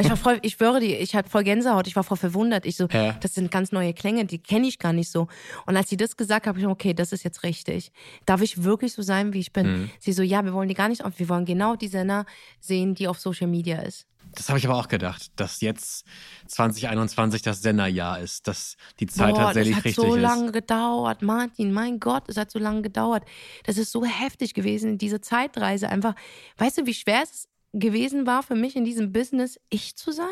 Ich 0.00 0.08
war 0.08 0.16
voll, 0.16 0.38
ich 0.42 0.54
schwöre 0.54 0.80
dir, 0.80 0.98
ich 1.00 1.14
hatte 1.14 1.30
voll 1.30 1.44
Gänsehaut, 1.44 1.86
ich 1.86 1.94
war 1.94 2.02
voll 2.02 2.16
verwundert. 2.16 2.66
Ich 2.66 2.76
so, 2.76 2.88
Ja. 2.90 3.12
das 3.20 3.34
sind 3.34 3.50
ganz 3.52 3.70
neue 3.70 3.94
Klänge, 3.94 4.24
die 4.24 4.38
kenne 4.38 4.66
ich 4.66 4.78
gar 4.80 4.92
nicht 4.92 5.08
so. 5.10 5.28
Und 5.66 5.76
als 5.76 5.88
sie 5.88 5.96
das 5.96 6.16
gesagt 6.16 6.46
hat, 6.46 6.48
habe 6.48 6.58
ich 6.58 6.64
gesagt, 6.64 6.80
okay, 6.80 6.94
das 6.94 7.12
ist 7.12 7.22
jetzt 7.22 7.44
richtig. 7.44 7.92
Darf 8.26 8.42
ich 8.42 8.64
wirklich 8.64 8.92
so 8.92 9.02
sein, 9.02 9.32
wie 9.34 9.38
ich 9.40 9.52
bin? 9.52 9.90
Sie 10.00 10.12
so, 10.12 10.22
ja, 10.22 10.44
wir 10.44 10.52
wollen 10.52 10.68
die 10.68 10.74
gar 10.74 10.88
nicht 10.88 11.04
auf, 11.04 11.18
wir 11.18 11.28
wollen 11.28 11.44
genau 11.44 11.76
die 11.76 11.88
Senna 11.88 12.24
sehen, 12.60 12.94
die 12.94 13.06
auf 13.06 13.20
Social 13.20 13.46
Media 13.46 13.80
ist. 13.82 14.06
Das 14.36 14.48
habe 14.48 14.58
ich 14.58 14.66
aber 14.66 14.76
auch 14.76 14.88
gedacht, 14.88 15.30
dass 15.36 15.60
jetzt 15.60 16.04
2021 16.46 17.42
das 17.42 17.62
Senderjahr 17.62 18.20
ist, 18.20 18.48
dass 18.48 18.76
die 19.00 19.06
Zeit 19.06 19.34
Boah, 19.34 19.44
tatsächlich 19.44 19.76
das 19.76 19.78
hat 19.78 19.84
richtig 19.84 20.04
so 20.04 20.14
ist. 20.14 20.22
lange 20.22 20.52
gedauert, 20.52 21.22
Martin, 21.22 21.72
mein 21.72 22.00
Gott, 22.00 22.24
es 22.28 22.36
hat 22.36 22.50
so 22.50 22.58
lange 22.58 22.82
gedauert. 22.82 23.24
Das 23.64 23.78
ist 23.78 23.92
so 23.92 24.04
heftig 24.04 24.54
gewesen, 24.54 24.98
diese 24.98 25.20
Zeitreise 25.20 25.88
einfach. 25.88 26.14
Weißt 26.58 26.78
du, 26.78 26.86
wie 26.86 26.94
schwer 26.94 27.22
es 27.22 27.48
gewesen 27.72 28.26
war 28.26 28.42
für 28.42 28.54
mich 28.54 28.76
in 28.76 28.84
diesem 28.84 29.12
Business, 29.12 29.58
ich 29.70 29.96
zu 29.96 30.12
sein? 30.12 30.26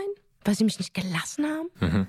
Weil 0.45 0.55
sie 0.55 0.65
mich 0.65 0.79
nicht 0.79 0.95
gelassen 0.95 1.47
haben? 1.47 1.69
Mhm. 1.81 2.07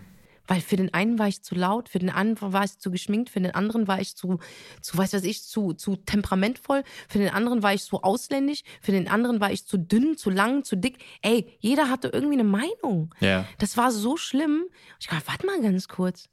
Weil 0.47 0.59
für 0.59 0.75
den 0.75 0.93
einen 0.93 1.19
war 1.19 1.27
ich 1.27 1.41
zu 1.41 1.55
laut, 1.55 1.87
für 1.87 1.99
den 1.99 2.09
anderen 2.09 2.51
war 2.51 2.65
ich 2.65 2.77
zu 2.77 2.91
geschminkt, 2.91 3.29
für 3.29 3.39
den 3.39 3.55
anderen 3.55 3.87
war 3.87 4.01
ich 4.01 4.15
zu, 4.15 4.39
zu 4.81 4.97
weiß 4.97 5.13
was 5.13 5.23
ich, 5.23 5.43
zu, 5.43 5.73
zu 5.73 5.95
temperamentvoll, 5.95 6.83
für 7.07 7.19
den 7.19 7.29
anderen 7.29 7.63
war 7.63 7.73
ich 7.73 7.83
zu 7.83 8.01
ausländisch, 8.01 8.63
für 8.81 8.91
den 8.91 9.07
anderen 9.07 9.39
war 9.39 9.51
ich 9.51 9.65
zu 9.65 9.77
dünn, 9.77 10.17
zu 10.17 10.29
lang, 10.29 10.63
zu 10.63 10.75
dick. 10.75 10.97
Ey, 11.21 11.47
jeder 11.59 11.89
hatte 11.89 12.09
irgendwie 12.09 12.35
eine 12.35 12.43
Meinung. 12.43 13.15
Ja. 13.21 13.47
Das 13.57 13.77
war 13.77 13.91
so 13.91 14.17
schlimm. 14.17 14.65
Ich 14.99 15.07
dachte, 15.07 15.27
warte 15.27 15.45
mal 15.45 15.61
ganz 15.61 15.87
kurz. 15.87 16.29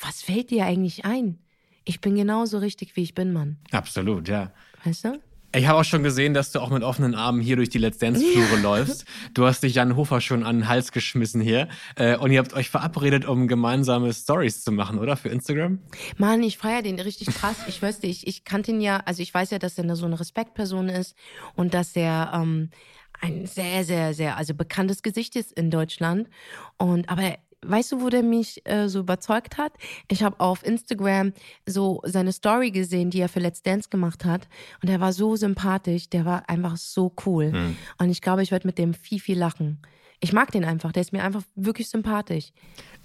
Was 0.00 0.22
fällt 0.22 0.50
dir 0.50 0.66
eigentlich 0.66 1.04
ein? 1.04 1.38
Ich 1.84 2.00
bin 2.00 2.16
genauso 2.16 2.58
richtig, 2.58 2.96
wie 2.96 3.02
ich 3.02 3.14
bin, 3.14 3.32
Mann. 3.32 3.58
Absolut, 3.70 4.28
ja. 4.28 4.52
Weißt 4.84 5.04
du? 5.04 5.20
Ich 5.56 5.66
habe 5.66 5.80
auch 5.80 5.84
schon 5.84 6.02
gesehen, 6.02 6.34
dass 6.34 6.52
du 6.52 6.60
auch 6.60 6.68
mit 6.68 6.82
offenen 6.82 7.14
Armen 7.14 7.40
hier 7.40 7.56
durch 7.56 7.70
die 7.70 7.78
Let's 7.78 7.96
Dance-Flure 7.96 8.60
läufst. 8.60 9.06
Du 9.32 9.46
hast 9.46 9.62
dich 9.62 9.74
Jan 9.74 9.96
Hofer 9.96 10.20
schon 10.20 10.42
an 10.42 10.56
den 10.56 10.68
Hals 10.68 10.92
geschmissen 10.92 11.40
hier. 11.40 11.68
Äh, 11.94 12.18
und 12.18 12.30
ihr 12.30 12.40
habt 12.40 12.52
euch 12.52 12.68
verabredet, 12.68 13.24
um 13.24 13.48
gemeinsame 13.48 14.12
Stories 14.12 14.62
zu 14.62 14.70
machen, 14.70 14.98
oder? 14.98 15.16
Für 15.16 15.30
Instagram? 15.30 15.78
Mann, 16.18 16.42
ich 16.42 16.58
feiere 16.58 16.82
den 16.82 17.00
richtig 17.00 17.28
krass. 17.28 17.56
Ich 17.68 17.80
weiß 17.80 18.02
nicht, 18.02 18.24
ich, 18.24 18.26
ich 18.26 18.44
kannte 18.44 18.72
ihn 18.72 18.82
ja, 18.82 18.98
also 19.06 19.22
ich 19.22 19.32
weiß 19.32 19.50
ja, 19.50 19.58
dass 19.58 19.78
er 19.78 19.96
so 19.96 20.04
eine 20.04 20.20
Respektperson 20.20 20.90
ist 20.90 21.16
und 21.54 21.72
dass 21.72 21.96
er 21.96 22.32
ähm, 22.34 22.68
ein 23.22 23.46
sehr, 23.46 23.84
sehr, 23.84 24.12
sehr, 24.12 24.36
also 24.36 24.52
bekanntes 24.52 25.02
Gesicht 25.02 25.36
ist 25.36 25.52
in 25.52 25.70
Deutschland. 25.70 26.28
Und 26.76 27.08
aber 27.08 27.38
weißt 27.62 27.92
du, 27.92 28.00
wo 28.00 28.08
der 28.08 28.22
mich 28.22 28.60
äh, 28.64 28.88
so 28.88 29.00
überzeugt 29.00 29.58
hat? 29.58 29.72
Ich 30.10 30.22
habe 30.22 30.40
auf 30.40 30.64
Instagram 30.64 31.32
so 31.66 32.00
seine 32.04 32.32
Story 32.32 32.70
gesehen, 32.70 33.10
die 33.10 33.20
er 33.20 33.28
für 33.28 33.40
Let's 33.40 33.62
Dance 33.62 33.88
gemacht 33.88 34.24
hat. 34.24 34.48
Und 34.82 34.88
er 34.88 35.00
war 35.00 35.12
so 35.12 35.36
sympathisch, 35.36 36.08
der 36.08 36.24
war 36.24 36.48
einfach 36.48 36.76
so 36.76 37.12
cool. 37.26 37.52
Und 37.98 38.10
ich 38.10 38.20
glaube, 38.20 38.42
ich 38.42 38.50
werde 38.50 38.66
mit 38.66 38.78
dem 38.78 38.94
viel, 38.94 39.20
viel 39.20 39.38
lachen. 39.38 39.78
Ich 40.20 40.32
mag 40.32 40.50
den 40.50 40.64
einfach, 40.64 40.92
der 40.92 41.02
ist 41.02 41.12
mir 41.12 41.22
einfach 41.22 41.42
wirklich 41.54 41.88
sympathisch. 41.88 42.46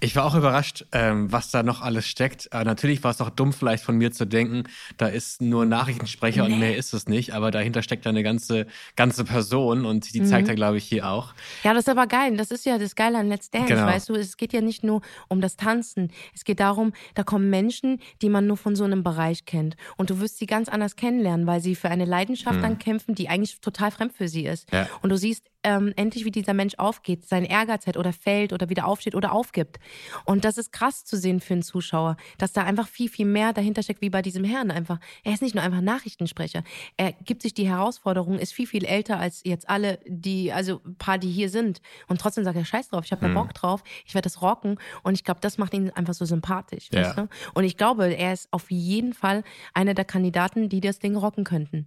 Ich 0.00 0.16
war 0.16 0.24
auch 0.24 0.34
überrascht, 0.34 0.86
ähm, 0.92 1.30
was 1.30 1.50
da 1.50 1.62
noch 1.62 1.80
alles 1.82 2.08
steckt. 2.08 2.48
Äh, 2.52 2.64
natürlich 2.64 3.04
war 3.04 3.10
es 3.12 3.20
auch 3.20 3.30
dumm, 3.30 3.52
vielleicht 3.52 3.84
von 3.84 3.96
mir 3.96 4.10
zu 4.12 4.24
denken, 4.26 4.64
da 4.96 5.06
ist 5.06 5.40
nur 5.42 5.64
Nachrichtensprecher 5.66 6.46
Nee. 6.48 6.54
und 6.54 6.58
mehr 6.60 6.76
ist 6.76 6.92
es 6.94 7.06
nicht, 7.06 7.34
aber 7.34 7.50
dahinter 7.50 7.82
steckt 7.82 8.06
eine 8.06 8.22
ganze, 8.22 8.66
ganze 8.96 9.24
Person 9.24 9.84
und 9.84 10.12
die 10.14 10.24
zeigt 10.24 10.46
Mhm. 10.46 10.50
er, 10.50 10.54
glaube 10.56 10.78
ich, 10.78 10.84
hier 10.84 11.08
auch. 11.08 11.34
Ja, 11.62 11.72
das 11.74 11.84
ist 11.84 11.88
aber 11.90 12.06
geil. 12.06 12.36
Das 12.36 12.50
ist 12.50 12.64
ja 12.66 12.78
das 12.78 12.96
Geile 12.96 13.18
an 13.18 13.28
Let's 13.28 13.50
Dance, 13.50 13.68
Genau. 13.68 13.86
weißt 13.86 14.08
du? 14.08 14.14
Es 14.14 14.36
geht 14.36 14.52
ja 14.52 14.60
nicht 14.60 14.82
nur 14.82 15.02
um 15.28 15.40
das 15.40 15.56
Tanzen. 15.56 16.10
Es 16.34 16.44
geht 16.44 16.58
darum, 16.58 16.92
da 17.14 17.22
kommen 17.22 17.50
Menschen, 17.50 18.00
die 18.22 18.28
man 18.30 18.46
nur 18.46 18.56
von 18.56 18.74
so 18.74 18.84
einem 18.84 19.04
Bereich 19.04 19.44
kennt. 19.44 19.76
Und 19.96 20.10
du 20.10 20.18
wirst 20.18 20.38
sie 20.38 20.46
ganz 20.46 20.68
anders 20.68 20.96
kennenlernen, 20.96 21.46
weil 21.46 21.60
sie 21.60 21.76
für 21.76 21.90
eine 21.90 22.06
Leidenschaft 22.06 22.60
dann 22.62 22.78
kämpfen, 22.78 23.14
die 23.14 23.28
eigentlich 23.28 23.60
total 23.60 23.90
fremd 23.92 24.14
für 24.14 24.26
sie 24.28 24.46
ist. 24.46 24.72
Mhm. 24.72 24.78
Ja. 24.78 24.88
Und 25.02 25.10
du 25.10 25.16
siehst 25.18 25.44
ähm, 25.64 25.92
endlich, 25.94 26.24
wie 26.24 26.32
dieser 26.32 26.54
Mensch 26.54 26.74
aufgeht, 26.78 27.01
sein 27.24 27.44
Ehrgeiz 27.44 27.86
hat 27.86 27.96
oder 27.96 28.12
fällt 28.12 28.52
oder 28.52 28.68
wieder 28.68 28.86
aufsteht 28.86 29.14
oder 29.14 29.32
aufgibt. 29.32 29.78
Und 30.24 30.44
das 30.44 30.58
ist 30.58 30.72
krass 30.72 31.04
zu 31.04 31.16
sehen 31.16 31.40
für 31.40 31.54
einen 31.54 31.62
Zuschauer, 31.62 32.16
dass 32.38 32.52
da 32.52 32.64
einfach 32.64 32.88
viel, 32.88 33.08
viel 33.08 33.26
mehr 33.26 33.52
dahinter 33.52 33.82
steckt, 33.82 34.00
wie 34.00 34.10
bei 34.10 34.22
diesem 34.22 34.44
Herrn 34.44 34.70
einfach. 34.70 34.98
Er 35.24 35.32
ist 35.34 35.42
nicht 35.42 35.54
nur 35.54 35.64
einfach 35.64 35.80
Nachrichtensprecher. 35.80 36.62
Er 36.96 37.12
gibt 37.12 37.42
sich 37.42 37.54
die 37.54 37.68
Herausforderung, 37.68 38.38
ist 38.38 38.52
viel, 38.52 38.66
viel 38.66 38.84
älter 38.84 39.18
als 39.18 39.42
jetzt 39.44 39.68
alle, 39.68 39.98
die, 40.06 40.52
also 40.52 40.80
ein 40.84 40.96
paar, 40.96 41.18
die 41.18 41.30
hier 41.30 41.48
sind. 41.48 41.80
Und 42.08 42.20
trotzdem 42.20 42.44
sagt 42.44 42.56
er, 42.56 42.64
scheiß 42.64 42.88
drauf, 42.88 43.04
ich 43.04 43.12
habe 43.12 43.26
da 43.26 43.32
Bock 43.32 43.54
drauf, 43.54 43.82
ich 44.06 44.14
werde 44.14 44.26
das 44.26 44.42
rocken. 44.42 44.78
Und 45.02 45.14
ich 45.14 45.24
glaube, 45.24 45.40
das 45.40 45.58
macht 45.58 45.74
ihn 45.74 45.90
einfach 45.90 46.14
so 46.14 46.24
sympathisch. 46.24 46.88
Ja. 46.92 47.02
Weißt 47.02 47.18
du? 47.18 47.28
Und 47.54 47.64
ich 47.64 47.76
glaube, 47.76 48.14
er 48.14 48.32
ist 48.32 48.48
auf 48.52 48.70
jeden 48.70 49.14
Fall 49.14 49.44
einer 49.74 49.94
der 49.94 50.04
Kandidaten, 50.04 50.68
die 50.68 50.80
das 50.80 50.98
Ding 50.98 51.16
rocken 51.16 51.44
könnten. 51.44 51.86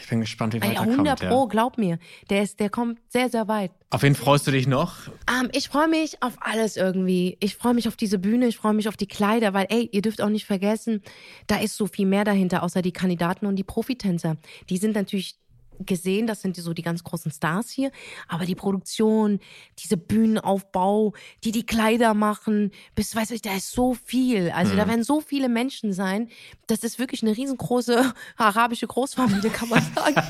Ich 0.00 0.08
bin 0.08 0.20
gespannt, 0.20 0.54
wie 0.54 0.60
weit 0.62 0.74
er 0.74 0.82
100 0.82 1.20
kommt. 1.20 1.30
Pro, 1.30 1.42
Ja. 1.44 1.48
glaub 1.48 1.78
mir. 1.78 1.98
Der, 2.30 2.42
ist, 2.42 2.60
der 2.60 2.70
kommt 2.70 3.00
sehr, 3.08 3.28
sehr 3.28 3.48
weit. 3.48 3.70
Auf 3.90 4.02
wen 4.02 4.14
freust 4.14 4.46
du 4.46 4.50
dich 4.50 4.66
noch? 4.66 5.08
Ähm, 5.28 5.48
ich 5.52 5.68
freue 5.68 5.88
mich 5.88 6.22
auf 6.22 6.34
alles 6.40 6.76
irgendwie. 6.76 7.36
Ich 7.40 7.56
freue 7.56 7.74
mich 7.74 7.88
auf 7.88 7.96
diese 7.96 8.18
Bühne, 8.18 8.46
ich 8.46 8.56
freue 8.56 8.74
mich 8.74 8.88
auf 8.88 8.96
die 8.96 9.06
Kleider, 9.06 9.54
weil, 9.54 9.66
ey, 9.70 9.88
ihr 9.92 10.02
dürft 10.02 10.20
auch 10.20 10.28
nicht 10.28 10.44
vergessen, 10.44 11.02
da 11.46 11.56
ist 11.58 11.76
so 11.76 11.86
viel 11.86 12.06
mehr 12.06 12.24
dahinter, 12.24 12.62
außer 12.62 12.82
die 12.82 12.92
Kandidaten 12.92 13.46
und 13.46 13.56
die 13.56 13.64
Profitänzer. 13.64 14.36
Die 14.68 14.76
sind 14.76 14.94
natürlich 14.94 15.38
gesehen, 15.80 16.26
das 16.26 16.42
sind 16.42 16.56
die, 16.56 16.60
so 16.60 16.72
die 16.72 16.82
ganz 16.82 17.04
großen 17.04 17.30
Stars 17.30 17.70
hier, 17.70 17.90
aber 18.28 18.46
die 18.46 18.54
Produktion, 18.54 19.40
diese 19.78 19.96
Bühnenaufbau, 19.96 21.12
die 21.44 21.52
die 21.52 21.66
Kleider 21.66 22.14
machen, 22.14 22.70
bis, 22.94 23.14
weiß 23.14 23.30
ich, 23.32 23.42
da 23.42 23.54
ist 23.54 23.72
so 23.72 23.94
viel. 23.94 24.50
Also 24.50 24.76
da 24.76 24.88
werden 24.88 25.04
so 25.04 25.20
viele 25.20 25.48
Menschen 25.48 25.92
sein. 25.92 26.28
Das 26.66 26.80
ist 26.80 26.98
wirklich 26.98 27.22
eine 27.22 27.36
riesengroße 27.36 28.14
arabische 28.36 28.86
Großfamilie, 28.86 29.50
kann 29.50 29.68
man 29.68 29.82
sagen. 29.94 30.22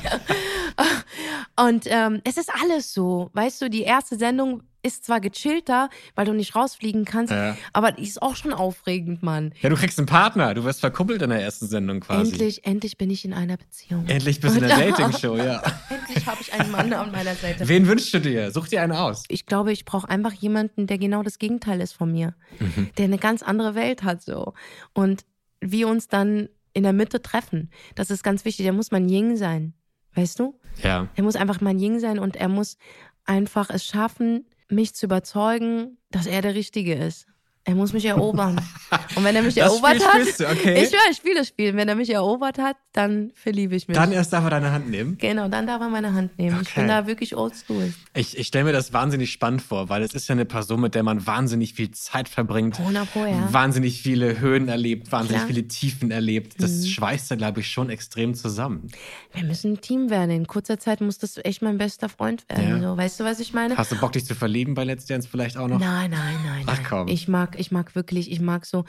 Und 1.59 1.85
ähm, 1.87 2.21
es 2.23 2.37
ist 2.37 2.51
alles 2.61 2.93
so. 2.93 3.29
Weißt 3.33 3.61
du, 3.61 3.69
die 3.69 3.81
erste 3.81 4.17
Sendung 4.17 4.63
ist 4.83 5.05
zwar 5.05 5.19
gechillter, 5.19 5.89
weil 6.15 6.25
du 6.25 6.33
nicht 6.33 6.55
rausfliegen 6.55 7.03
kannst, 7.03 7.33
Ja. 7.33 7.57
aber 7.73 7.91
die 7.91 8.03
ist 8.03 8.21
auch 8.21 8.35
schon 8.35 8.53
aufregend, 8.53 9.23
Mann. 9.23 9.53
Ja, 9.61 9.69
du 9.69 9.75
kriegst 9.75 9.97
einen 9.97 10.05
Partner. 10.05 10.53
Du 10.53 10.63
wirst 10.63 10.79
verkuppelt 10.79 11.21
in 11.21 11.29
der 11.29 11.41
ersten 11.41 11.67
Sendung 11.67 11.99
quasi. 11.99 12.31
Endlich, 12.31 12.65
endlich 12.65 12.97
bin 12.97 13.09
ich 13.09 13.25
in 13.25 13.33
einer 13.33 13.57
Beziehung. 13.57 14.05
Endlich 14.07 14.39
bist 14.39 14.55
du 14.55 14.61
in 14.61 14.67
der 14.67 14.77
Dating-Show, 14.91 15.35
ja. 15.37 15.61
Endlich 15.89 16.25
habe 16.25 16.37
ich 16.41 16.53
einen 16.53 16.71
Mann 16.71 16.93
an 16.93 17.11
meiner 17.11 17.35
Seite. 17.35 17.67
Wen 17.67 17.87
wünschst 17.87 18.13
du 18.13 18.19
dir? 18.19 18.51
Such 18.51 18.67
dir 18.67 18.81
einen 18.81 18.93
aus. 18.93 19.23
Ich 19.27 19.45
glaube, 19.45 19.71
ich 19.71 19.83
brauche 19.83 20.07
einfach 20.07 20.33
jemanden, 20.33 20.87
der 20.87 20.97
genau 20.97 21.23
das 21.23 21.39
Gegenteil 21.39 21.81
ist 21.81 21.93
von 21.93 22.11
mir. 22.11 22.35
Mhm. 22.59 22.89
Der 22.97 23.05
eine 23.05 23.17
ganz 23.17 23.43
andere 23.43 23.75
Welt 23.75 24.03
hat 24.03 24.21
so. 24.21 24.53
Und 24.93 25.25
wir 25.59 25.87
uns 25.87 26.07
dann 26.07 26.49
in 26.73 26.83
der 26.83 26.93
Mitte 26.93 27.21
treffen. 27.21 27.71
Das 27.95 28.11
ist 28.11 28.23
ganz 28.23 28.45
wichtig. 28.45 28.63
Der 28.65 28.73
muss 28.73 28.91
mein 28.91 29.09
Ying 29.09 29.35
sein. 29.37 29.73
Weißt 30.13 30.39
du? 30.39 30.59
Ja. 30.83 31.07
Er 31.15 31.23
muss 31.23 31.35
einfach 31.35 31.61
mein 31.61 31.79
Ying 31.79 31.99
sein 31.99 32.19
und 32.19 32.35
er 32.35 32.47
muss 32.47 32.77
einfach 33.25 33.69
es 33.69 33.85
schaffen, 33.85 34.45
mich 34.69 34.95
zu 34.95 35.05
überzeugen, 35.05 35.97
dass 36.11 36.25
er 36.25 36.41
der 36.41 36.55
Richtige 36.55 36.95
ist. 36.95 37.27
Er 37.67 37.75
muss 37.75 37.91
mich 37.91 38.05
erobern. 38.05 38.61
Und 39.15 39.25
wenn 39.25 39.35
er 39.35 39.41
mich 39.41 39.55
Das 39.55 39.65
erobert 39.73 39.97
Spiel 40.01 40.07
hat, 40.07 40.39
du, 40.39 40.45
okay. 40.47 40.81
ich 40.83 40.87
schwöre, 40.89 41.01
ich 41.11 41.17
spiele 41.17 41.35
das 41.35 41.49
Spiel. 41.49 41.75
Wenn 41.75 41.89
er 41.89 41.95
mich 41.95 42.09
erobert 42.09 42.59
hat, 42.59 42.77
dann 42.93 43.31
verliebe 43.35 43.75
ich 43.75 43.89
mich. 43.89 43.97
Dann 43.97 44.13
erst 44.13 44.31
darf 44.31 44.45
er 44.45 44.51
deine 44.51 44.71
Hand 44.71 44.89
nehmen. 44.89 45.17
genau, 45.17 45.49
dann 45.49 45.67
darf 45.67 45.81
er 45.81 45.89
meine 45.89 46.13
Hand 46.13 46.37
nehmen. 46.39 46.61
Ich 46.61 46.69
Okay. 46.69 46.79
bin 46.79 46.87
da 46.87 47.07
wirklich 47.07 47.35
oldschool. 47.35 47.93
Ich, 48.13 48.37
ich 48.37 48.47
stelle 48.47 48.63
mir 48.63 48.71
das 48.71 48.93
wahnsinnig 48.93 49.33
spannend 49.33 49.61
vor, 49.61 49.89
weil 49.89 50.01
es 50.01 50.13
ist 50.13 50.29
ja 50.29 50.33
eine 50.33 50.45
Person, 50.45 50.79
mit 50.79 50.95
der 50.95 51.03
man 51.03 51.27
wahnsinnig 51.27 51.73
viel 51.73 51.91
Zeit 51.91 52.29
verbringt. 52.29 52.79
100 52.79 53.11
Pro, 53.11 53.25
ja. 53.25 53.49
Wahnsinnig 53.51 54.01
viele 54.01 54.39
Höhen 54.39 54.69
erlebt, 54.69 55.11
wahnsinnig 55.11 55.39
Klar. 55.41 55.49
Mhm. 55.49 55.53
viele 55.53 55.67
Tiefen 55.67 56.09
erlebt. 56.11 56.55
Das 56.63 56.87
schweißt 56.87 57.29
ja, 57.31 57.35
glaube 57.35 57.59
ich, 57.59 57.69
schon 57.69 57.89
extrem 57.89 58.33
zusammen. 58.33 58.89
Wir 59.33 59.43
müssen 59.43 59.73
ein 59.73 59.81
Team 59.81 60.09
werden. 60.09 60.31
In 60.31 60.47
kurzer 60.47 60.79
Zeit 60.79 61.01
muss 61.01 61.17
das 61.17 61.35
echt 61.43 61.61
mein 61.61 61.77
bester 61.77 62.07
Freund 62.07 62.45
werden. 62.47 62.81
Ja. 62.81 62.91
So, 62.91 62.95
weißt 62.97 63.19
du, 63.19 63.23
was 63.25 63.41
ich 63.41 63.53
meine? 63.53 63.75
Hast 63.75 63.91
du 63.91 63.97
Bock, 63.99 64.13
dich 64.13 64.25
zu 64.25 64.35
verlieben 64.35 64.73
bei 64.73 64.85
Let's 64.85 65.05
Dance 65.05 65.27
vielleicht 65.29 65.57
auch 65.57 65.67
noch? 65.67 65.79
Nein, 65.79 66.11
nein, 66.11 66.35
nein, 66.45 66.63
Ach, 66.65 66.79
komm. 66.87 67.09
Ich 67.09 67.27
mag, 67.27 67.56
ich 67.59 67.71
mag 67.71 67.95
wirklich, 67.95 68.31
ich 68.31 68.39
mag 68.41 68.65
so, 68.65 68.85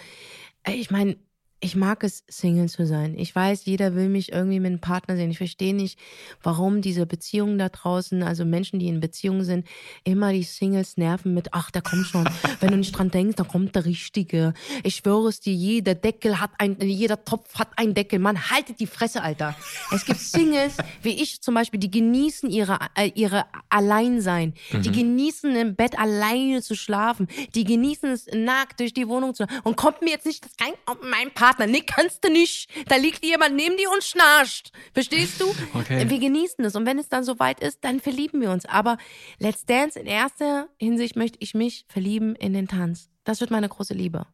äh, 0.64 0.72
ich 0.72 0.90
meine, 0.90 1.16
ich 1.60 1.74
mag 1.74 2.04
es, 2.04 2.22
Single 2.28 2.68
zu 2.68 2.86
sein. 2.86 3.18
Ich 3.18 3.34
weiß, 3.34 3.64
jeder 3.64 3.96
will 3.96 4.08
mich 4.08 4.30
irgendwie 4.30 4.60
mit 4.60 4.70
einem 4.70 4.80
Partner 4.80 5.16
sehen. 5.16 5.30
Ich 5.30 5.38
verstehe 5.38 5.74
nicht, 5.74 5.98
warum 6.40 6.82
diese 6.82 7.04
Beziehungen 7.04 7.58
da 7.58 7.68
draußen, 7.68 8.22
also 8.22 8.44
Menschen, 8.44 8.78
die 8.78 8.86
in 8.86 9.00
Beziehungen 9.00 9.42
sind, 9.42 9.66
immer 10.04 10.32
die 10.32 10.44
Singles 10.44 10.96
nerven 10.96 11.34
mit, 11.34 11.48
ach, 11.52 11.72
der 11.72 11.82
kommt 11.82 12.06
schon. 12.06 12.28
Wenn 12.60 12.70
du 12.70 12.76
nicht 12.76 12.96
dran 12.96 13.10
denkst, 13.10 13.36
dann 13.36 13.48
kommt 13.48 13.74
der 13.74 13.86
Richtige. 13.86 14.54
Ich 14.84 14.96
schwöre 14.96 15.30
es 15.30 15.40
dir, 15.40 15.52
jeder 15.52 15.96
Deckel 15.96 16.38
hat 16.38 16.52
ein, 16.58 16.76
jeder 16.80 17.24
Topf 17.24 17.56
hat 17.56 17.76
einen 17.76 17.94
Deckel. 17.94 18.20
Man, 18.20 18.50
haltet 18.50 18.78
die 18.78 18.86
Fresse, 18.86 19.22
Alter. 19.22 19.56
Es 19.92 20.04
gibt 20.04 20.20
Singles, 20.20 20.76
wie 21.02 21.20
ich 21.20 21.42
zum 21.42 21.54
Beispiel, 21.54 21.80
die 21.80 21.90
genießen 21.90 22.50
ihre, 22.50 22.78
äh, 22.94 23.10
ihre 23.16 23.46
Alleinsein. 23.68 24.54
Die 24.72 24.92
genießen 24.92 25.56
im 25.56 25.74
Bett 25.74 25.98
alleine 25.98 26.62
zu 26.62 26.76
schlafen. 26.76 27.26
Die 27.56 27.64
genießen 27.64 28.10
es 28.10 28.26
nackt 28.32 28.78
durch 28.78 28.92
die 28.92 29.08
Wohnung 29.08 29.34
zu 29.34 29.44
Und 29.64 29.76
kommt 29.76 30.02
mir 30.02 30.10
jetzt 30.10 30.26
nicht 30.26 30.44
das 30.44 30.52
rein, 30.64 30.74
oh, 30.88 30.94
mein 31.02 31.32
Partner. 31.32 31.47
Nee, 31.70 31.82
kannst 31.86 32.24
du 32.24 32.30
nicht. 32.30 32.68
Da 32.88 32.96
liegt 32.96 33.24
jemand 33.24 33.56
neben 33.56 33.76
dir 33.76 33.90
und 33.90 34.02
schnarcht. 34.04 34.72
Verstehst 34.92 35.40
du? 35.40 35.46
Okay. 35.74 36.08
Wir 36.08 36.18
genießen 36.18 36.64
es. 36.64 36.74
Und 36.76 36.86
wenn 36.86 36.98
es 36.98 37.08
dann 37.08 37.24
soweit 37.24 37.60
ist, 37.60 37.78
dann 37.82 38.00
verlieben 38.00 38.40
wir 38.40 38.50
uns. 38.50 38.64
Aber 38.66 38.98
Let's 39.38 39.64
Dance 39.64 39.98
in 39.98 40.06
erster 40.06 40.68
Hinsicht 40.78 41.16
möchte 41.16 41.38
ich 41.40 41.54
mich 41.54 41.84
verlieben 41.88 42.34
in 42.36 42.52
den 42.52 42.68
Tanz. 42.68 43.08
Das 43.24 43.40
wird 43.40 43.50
meine 43.50 43.68
große 43.68 43.94
Liebe. 43.94 44.26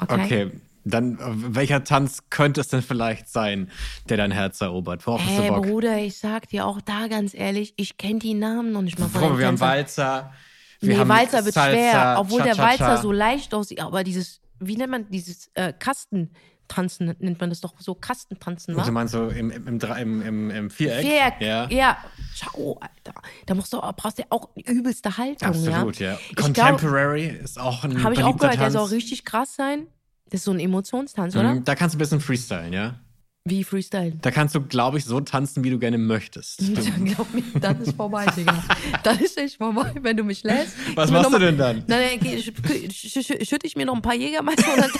Okay? 0.00 0.24
Okay. 0.24 0.50
Dann, 0.86 1.16
welcher 1.54 1.82
Tanz 1.82 2.24
könnte 2.28 2.60
es 2.60 2.68
denn 2.68 2.82
vielleicht 2.82 3.28
sein, 3.28 3.70
der 4.10 4.18
dein 4.18 4.30
Herz 4.30 4.60
erobert? 4.60 5.06
Worauf 5.06 5.22
hast 5.22 5.30
Hey 5.30 5.48
Bock? 5.48 5.66
Bruder, 5.66 5.96
ich 5.98 6.18
sag 6.18 6.48
dir 6.48 6.66
auch 6.66 6.82
da 6.82 7.06
ganz 7.06 7.32
ehrlich, 7.32 7.72
ich 7.78 7.96
kenne 7.96 8.18
die 8.18 8.34
Namen 8.34 8.70
noch 8.72 8.82
nicht 8.82 8.98
mal 8.98 9.08
von 9.08 9.20
Bro, 9.22 9.38
wir 9.38 9.46
haben. 9.46 9.58
Walzer. 9.60 10.34
Wir 10.80 10.94
Nee, 10.94 11.00
haben 11.00 11.08
Walzer 11.08 11.42
wird 11.46 11.54
Salsa, 11.54 11.72
schwer, 11.72 12.16
obwohl 12.18 12.42
der 12.42 12.54
Cha-Cha-Cha. 12.54 12.84
Walzer 12.88 13.02
so 13.02 13.12
leicht 13.12 13.54
aussieht. 13.54 13.80
Aber 13.80 14.04
dieses, 14.04 14.42
wie 14.60 14.76
nennt 14.76 14.90
man 14.90 15.08
dieses 15.08 15.48
äh, 15.54 15.72
Kastentanzen, 16.74 17.14
nennt 17.18 17.40
man 17.40 17.50
das 17.50 17.60
doch 17.60 17.74
so 17.78 17.94
Kastentanzen, 17.94 18.74
Du 18.74 18.80
wa? 18.80 18.90
meinst 18.90 19.12
so 19.12 19.28
im, 19.28 19.50
im, 19.50 19.80
im, 20.22 20.50
im, 20.50 20.70
Viereck? 20.70 21.00
Viereck, 21.06 21.34
Ja. 21.40 21.68
ja. 21.70 21.96
Schau, 22.34 22.78
Alter. 22.80 23.20
Da 23.46 23.54
musst 23.54 23.72
du, 23.72 23.80
brauchst 23.96 24.18
du 24.18 24.24
auch 24.30 24.48
übelste 24.56 25.16
Haltung, 25.16 25.48
Absolut, 25.48 25.98
ja. 25.98 26.18
Contemporary 26.36 27.26
ist 27.26 27.58
auch 27.60 27.84
ein 27.84 28.02
habe 28.02 28.14
ich 28.14 28.22
auch 28.24 28.36
gehört, 28.36 28.58
der 28.60 28.70
soll 28.70 28.88
richtig 28.88 29.24
krass 29.24 29.54
sein. 29.54 29.86
Das 30.30 30.40
ist 30.40 30.44
so 30.44 30.52
ein 30.52 30.60
Emotionstanz, 30.60 31.36
oder? 31.36 31.54
Mhm, 31.54 31.64
Da 31.64 31.74
kannst 31.74 31.94
du 31.94 31.96
ein 31.96 32.00
bisschen 32.00 32.20
freestylen, 32.20 32.72
ja? 32.72 32.98
Wie 33.46 33.62
Freestyle. 33.62 34.12
Da 34.22 34.30
kannst 34.30 34.54
du, 34.54 34.62
glaube 34.62 34.96
ich, 34.96 35.04
so 35.04 35.20
tanzen, 35.20 35.64
wie 35.64 35.70
du 35.70 35.78
gerne 35.78 35.98
möchtest. 35.98 36.62
Du, 36.74 37.04
Glaub 37.04 37.32
mir, 37.34 37.42
dann 37.60 37.80
ist 37.82 37.94
vorbei, 37.94 38.24
Digga. 38.34 38.64
Dann 39.02 39.18
ist 39.18 39.36
echt 39.36 39.58
vorbei, 39.58 39.92
wenn 40.00 40.16
du 40.16 40.24
mich 40.24 40.42
lässt. 40.42 40.74
was 40.94 41.10
machst 41.10 41.32
du 41.32 41.38
denn 41.38 41.58
dann? 41.58 41.84
Dann 41.86 42.00
schütte 42.90 43.66
ich 43.66 43.76
mir 43.76 43.84
noch 43.84 43.94
ein 43.94 44.02
paar 44.02 44.14
Jägermeister 44.14 44.72
und 44.74 44.80
dann 44.80 44.90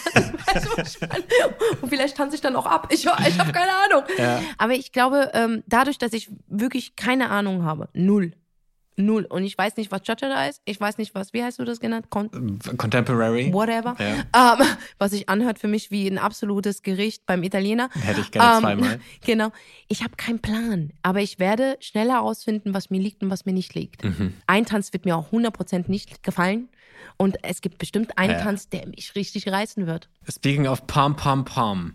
was 0.55 0.95
ich? 0.95 1.83
Und 1.83 1.89
vielleicht 1.89 2.17
tanze 2.17 2.37
ich 2.37 2.43
dann 2.43 2.55
auch 2.57 2.67
ab. 2.67 2.89
Ich, 2.91 3.05
ich 3.05 3.39
habe 3.39 3.53
keine 3.53 3.73
Ahnung. 3.73 4.03
Ja. 4.19 4.43
Aber 4.59 4.75
ich 4.75 4.93
glaube, 4.93 5.31
ähm, 5.33 5.63
dadurch, 5.67 5.99
dass 5.99 6.13
ich 6.13 6.31
wirklich 6.49 6.97
keine 6.97 7.31
Ahnung 7.31 7.65
habe, 7.65 7.89
null. 7.95 8.33
Null. 8.97 9.25
Und 9.25 9.45
ich 9.45 9.59
weiß 9.59 9.77
nicht, 9.77 9.91
was 9.91 10.03
Cha-Cha 10.03 10.29
da 10.29 10.47
ist. 10.47 10.61
Ich 10.65 10.81
weiß 10.81 10.99
nicht, 10.99 11.15
was, 11.15 11.33
wie 11.33 11.43
hast 11.43 11.59
du 11.59 11.65
das 11.65 11.81
genannt? 11.81 12.07
Con 12.11 12.31
Contemporary. 12.77 13.53
whatever. 13.53 13.97
Ja. 13.99 14.59
Ähm, 14.61 14.67
was 14.99 15.11
sich 15.11 15.29
anhört 15.29 15.59
für 15.59 15.69
mich 15.69 15.91
wie 15.91 16.07
ein 16.07 16.19
absolutes 16.19 16.83
Gericht 16.83 17.27
beim 17.27 17.43
Italiener. 17.43 17.89
Hätte 17.93 18.21
ich 18.21 18.31
gerne 18.31 18.55
Ähm, 18.57 18.61
zweimal. 18.61 19.01
Genau. 19.27 19.51
Ich 19.89 20.03
habe 20.03 20.15
keinen 20.17 20.39
Plan, 20.41 20.93
aber 21.03 21.21
ich 21.21 21.39
werde 21.39 21.77
schneller 21.81 22.15
herausfinden, 22.15 22.75
was 22.75 22.91
mir 22.91 23.01
liegt 23.01 23.23
und 23.23 23.31
was 23.31 23.45
mir 23.47 23.53
nicht 23.53 23.75
liegt. 23.75 24.05
Mhm. 24.05 24.35
Ein 24.47 24.65
Tanz 24.67 24.93
wird 24.93 25.05
mir 25.05 25.17
auch 25.17 25.33
100% 25.33 25.85
nicht 25.91 26.23
gefallen 26.23 26.69
und 27.17 27.39
es 27.43 27.61
gibt 27.61 27.79
bestimmt 27.79 28.17
einen 28.19 28.33
Ja. 28.33 28.43
Tanz, 28.43 28.69
der 28.69 28.87
mich 28.89 29.15
richtig 29.15 29.49
reißen 29.49 29.87
wird. 29.87 30.09
Speaking 30.29 30.67
of 30.67 30.87
Pam 30.87 31.17
Pam 31.17 31.45
Pam. 31.45 31.95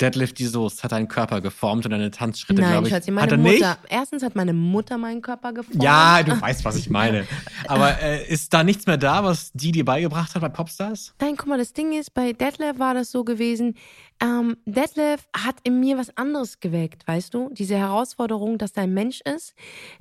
Deadlift 0.00 0.38
die 0.38 0.46
Soße 0.46 0.82
hat 0.82 0.92
deinen 0.92 1.08
Körper 1.08 1.40
geformt 1.40 1.84
und 1.84 1.90
deine 1.92 2.10
Tanzschritte, 2.10 2.60
Nein, 2.62 2.72
glaube 2.72 2.86
ich. 2.88 2.92
Schatzi, 2.94 3.10
hat 3.10 3.14
meine 3.14 3.32
er 3.32 3.38
Mutter. 3.38 3.52
nicht? 3.52 3.78
Erstens 3.88 4.22
hat 4.22 4.34
meine 4.36 4.52
Mutter 4.52 4.98
meinen 4.98 5.22
Körper 5.22 5.52
geformt. 5.52 5.82
Ja, 5.82 6.22
du 6.22 6.40
weißt, 6.40 6.64
was 6.64 6.76
ich 6.76 6.88
meine. 6.90 7.26
Aber 7.66 8.00
äh, 8.00 8.26
ist 8.26 8.52
da 8.54 8.64
nichts 8.64 8.86
mehr 8.86 8.96
da, 8.96 9.24
was 9.24 9.50
die 9.52 9.72
dir 9.72 9.84
beigebracht 9.84 10.34
hat 10.34 10.42
bei 10.42 10.48
Popstars? 10.48 11.14
Nein, 11.20 11.34
guck 11.36 11.46
mal, 11.48 11.58
das 11.58 11.72
Ding 11.72 11.92
ist, 11.92 12.14
bei 12.14 12.32
Detlef 12.32 12.78
war 12.78 12.94
das 12.94 13.10
so 13.10 13.24
gewesen, 13.24 13.76
ähm, 14.22 14.58
Detlef 14.66 15.26
hat 15.34 15.56
in 15.62 15.80
mir 15.80 15.96
was 15.96 16.14
anderes 16.16 16.60
geweckt, 16.60 17.08
weißt 17.08 17.32
du? 17.32 17.48
Diese 17.52 17.76
Herausforderung, 17.76 18.58
dass 18.58 18.72
da 18.72 18.82
ein 18.82 18.92
Mensch 18.92 19.22
ist, 19.22 19.54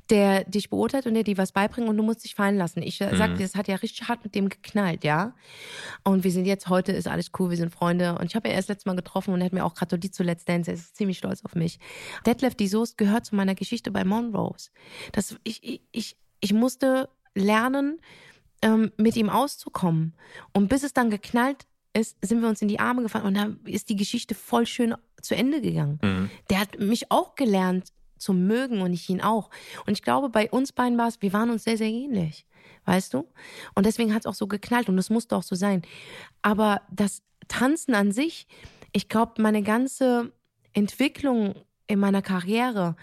der 0.09 0.43
dich 0.43 0.69
beurteilt 0.69 1.07
und 1.07 1.13
der 1.13 1.23
dir 1.23 1.37
was 1.37 1.53
beibringt 1.53 1.87
und 1.87 1.95
du 1.95 2.03
musst 2.03 2.25
dich 2.25 2.35
fallen 2.35 2.57
lassen. 2.57 2.81
Ich 2.81 2.99
äh, 2.99 3.15
sag 3.15 3.37
dir, 3.37 3.43
das 3.43 3.55
hat 3.55 3.69
ja 3.69 3.75
richtig 3.75 4.09
hart 4.09 4.23
mit 4.23 4.35
dem 4.35 4.49
geknallt, 4.49 5.05
ja? 5.05 5.35
Und 6.03 6.25
wir 6.25 6.31
sind 6.31 6.45
jetzt, 6.45 6.67
heute 6.67 6.91
ist 6.91 7.07
alles 7.07 7.31
cool, 7.39 7.49
wir 7.49 7.57
sind 7.57 7.71
Freunde. 7.71 8.17
Und 8.17 8.25
ich 8.25 8.35
habe 8.35 8.49
ihn 8.49 8.55
erst 8.55 8.67
letztes 8.67 8.85
Mal 8.85 8.97
getroffen 8.97 9.33
und 9.33 9.39
er 9.39 9.45
hat 9.45 9.53
mir 9.53 9.63
auch 9.63 9.75
gratuliert 9.75 10.13
zu 10.13 10.23
Let's 10.23 10.43
Dance. 10.43 10.69
Er 10.69 10.75
ist 10.75 10.97
ziemlich 10.97 11.17
stolz 11.17 11.45
auf 11.45 11.55
mich. 11.55 11.79
Detlef 12.25 12.55
die 12.55 12.67
Soest 12.67 12.97
gehört 12.97 13.25
zu 13.25 13.35
meiner 13.35 13.55
Geschichte 13.55 13.89
bei 13.89 14.03
Monrose. 14.03 14.69
Das, 15.13 15.37
ich, 15.43 15.63
ich, 15.63 15.81
ich, 15.91 16.17
ich 16.41 16.53
musste 16.53 17.09
lernen, 17.35 17.99
ähm, 18.61 18.91
mit 18.97 19.15
ihm 19.15 19.29
auszukommen. 19.29 20.13
Und 20.53 20.67
bis 20.67 20.83
es 20.83 20.93
dann 20.93 21.09
geknallt 21.09 21.65
ist, 21.93 22.17
sind 22.21 22.41
wir 22.41 22.49
uns 22.49 22.61
in 22.61 22.67
die 22.67 22.79
Arme 22.79 23.01
gefallen 23.01 23.25
und 23.25 23.33
dann 23.35 23.59
ist 23.65 23.89
die 23.89 23.95
Geschichte 23.95 24.35
voll 24.35 24.65
schön 24.65 24.95
zu 25.21 25.35
Ende 25.35 25.61
gegangen. 25.61 25.99
Mhm. 26.01 26.29
Der 26.49 26.59
hat 26.59 26.79
mich 26.79 27.11
auch 27.11 27.35
gelernt 27.35 27.91
zu 28.17 28.33
mögen 28.33 28.81
und 28.81 28.93
ich 28.93 29.09
ihn 29.09 29.21
auch. 29.21 29.49
Und 29.85 29.93
ich 29.93 30.03
glaube, 30.03 30.29
bei 30.29 30.49
uns 30.49 30.71
beiden 30.71 30.97
war 30.97 31.07
es, 31.07 31.21
wir 31.21 31.33
waren 31.33 31.49
uns 31.49 31.63
sehr, 31.63 31.77
sehr 31.77 31.87
ähnlich. 31.87 32.45
Weißt 32.85 33.13
du? 33.13 33.27
Und 33.75 33.85
deswegen 33.85 34.13
hat 34.13 34.21
es 34.21 34.25
auch 34.25 34.33
so 34.33 34.47
geknallt 34.47 34.89
und 34.89 34.97
das 34.97 35.09
musste 35.09 35.35
auch 35.35 35.43
so 35.43 35.55
sein. 35.55 35.83
Aber 36.41 36.81
das 36.91 37.21
Tanzen 37.47 37.93
an 37.93 38.11
sich, 38.11 38.47
ich 38.93 39.09
glaube, 39.09 39.41
meine 39.41 39.63
ganze 39.63 40.31
Entwicklung 40.73 41.55
in 41.87 41.99
meiner 41.99 42.21
Karriere, 42.21 42.95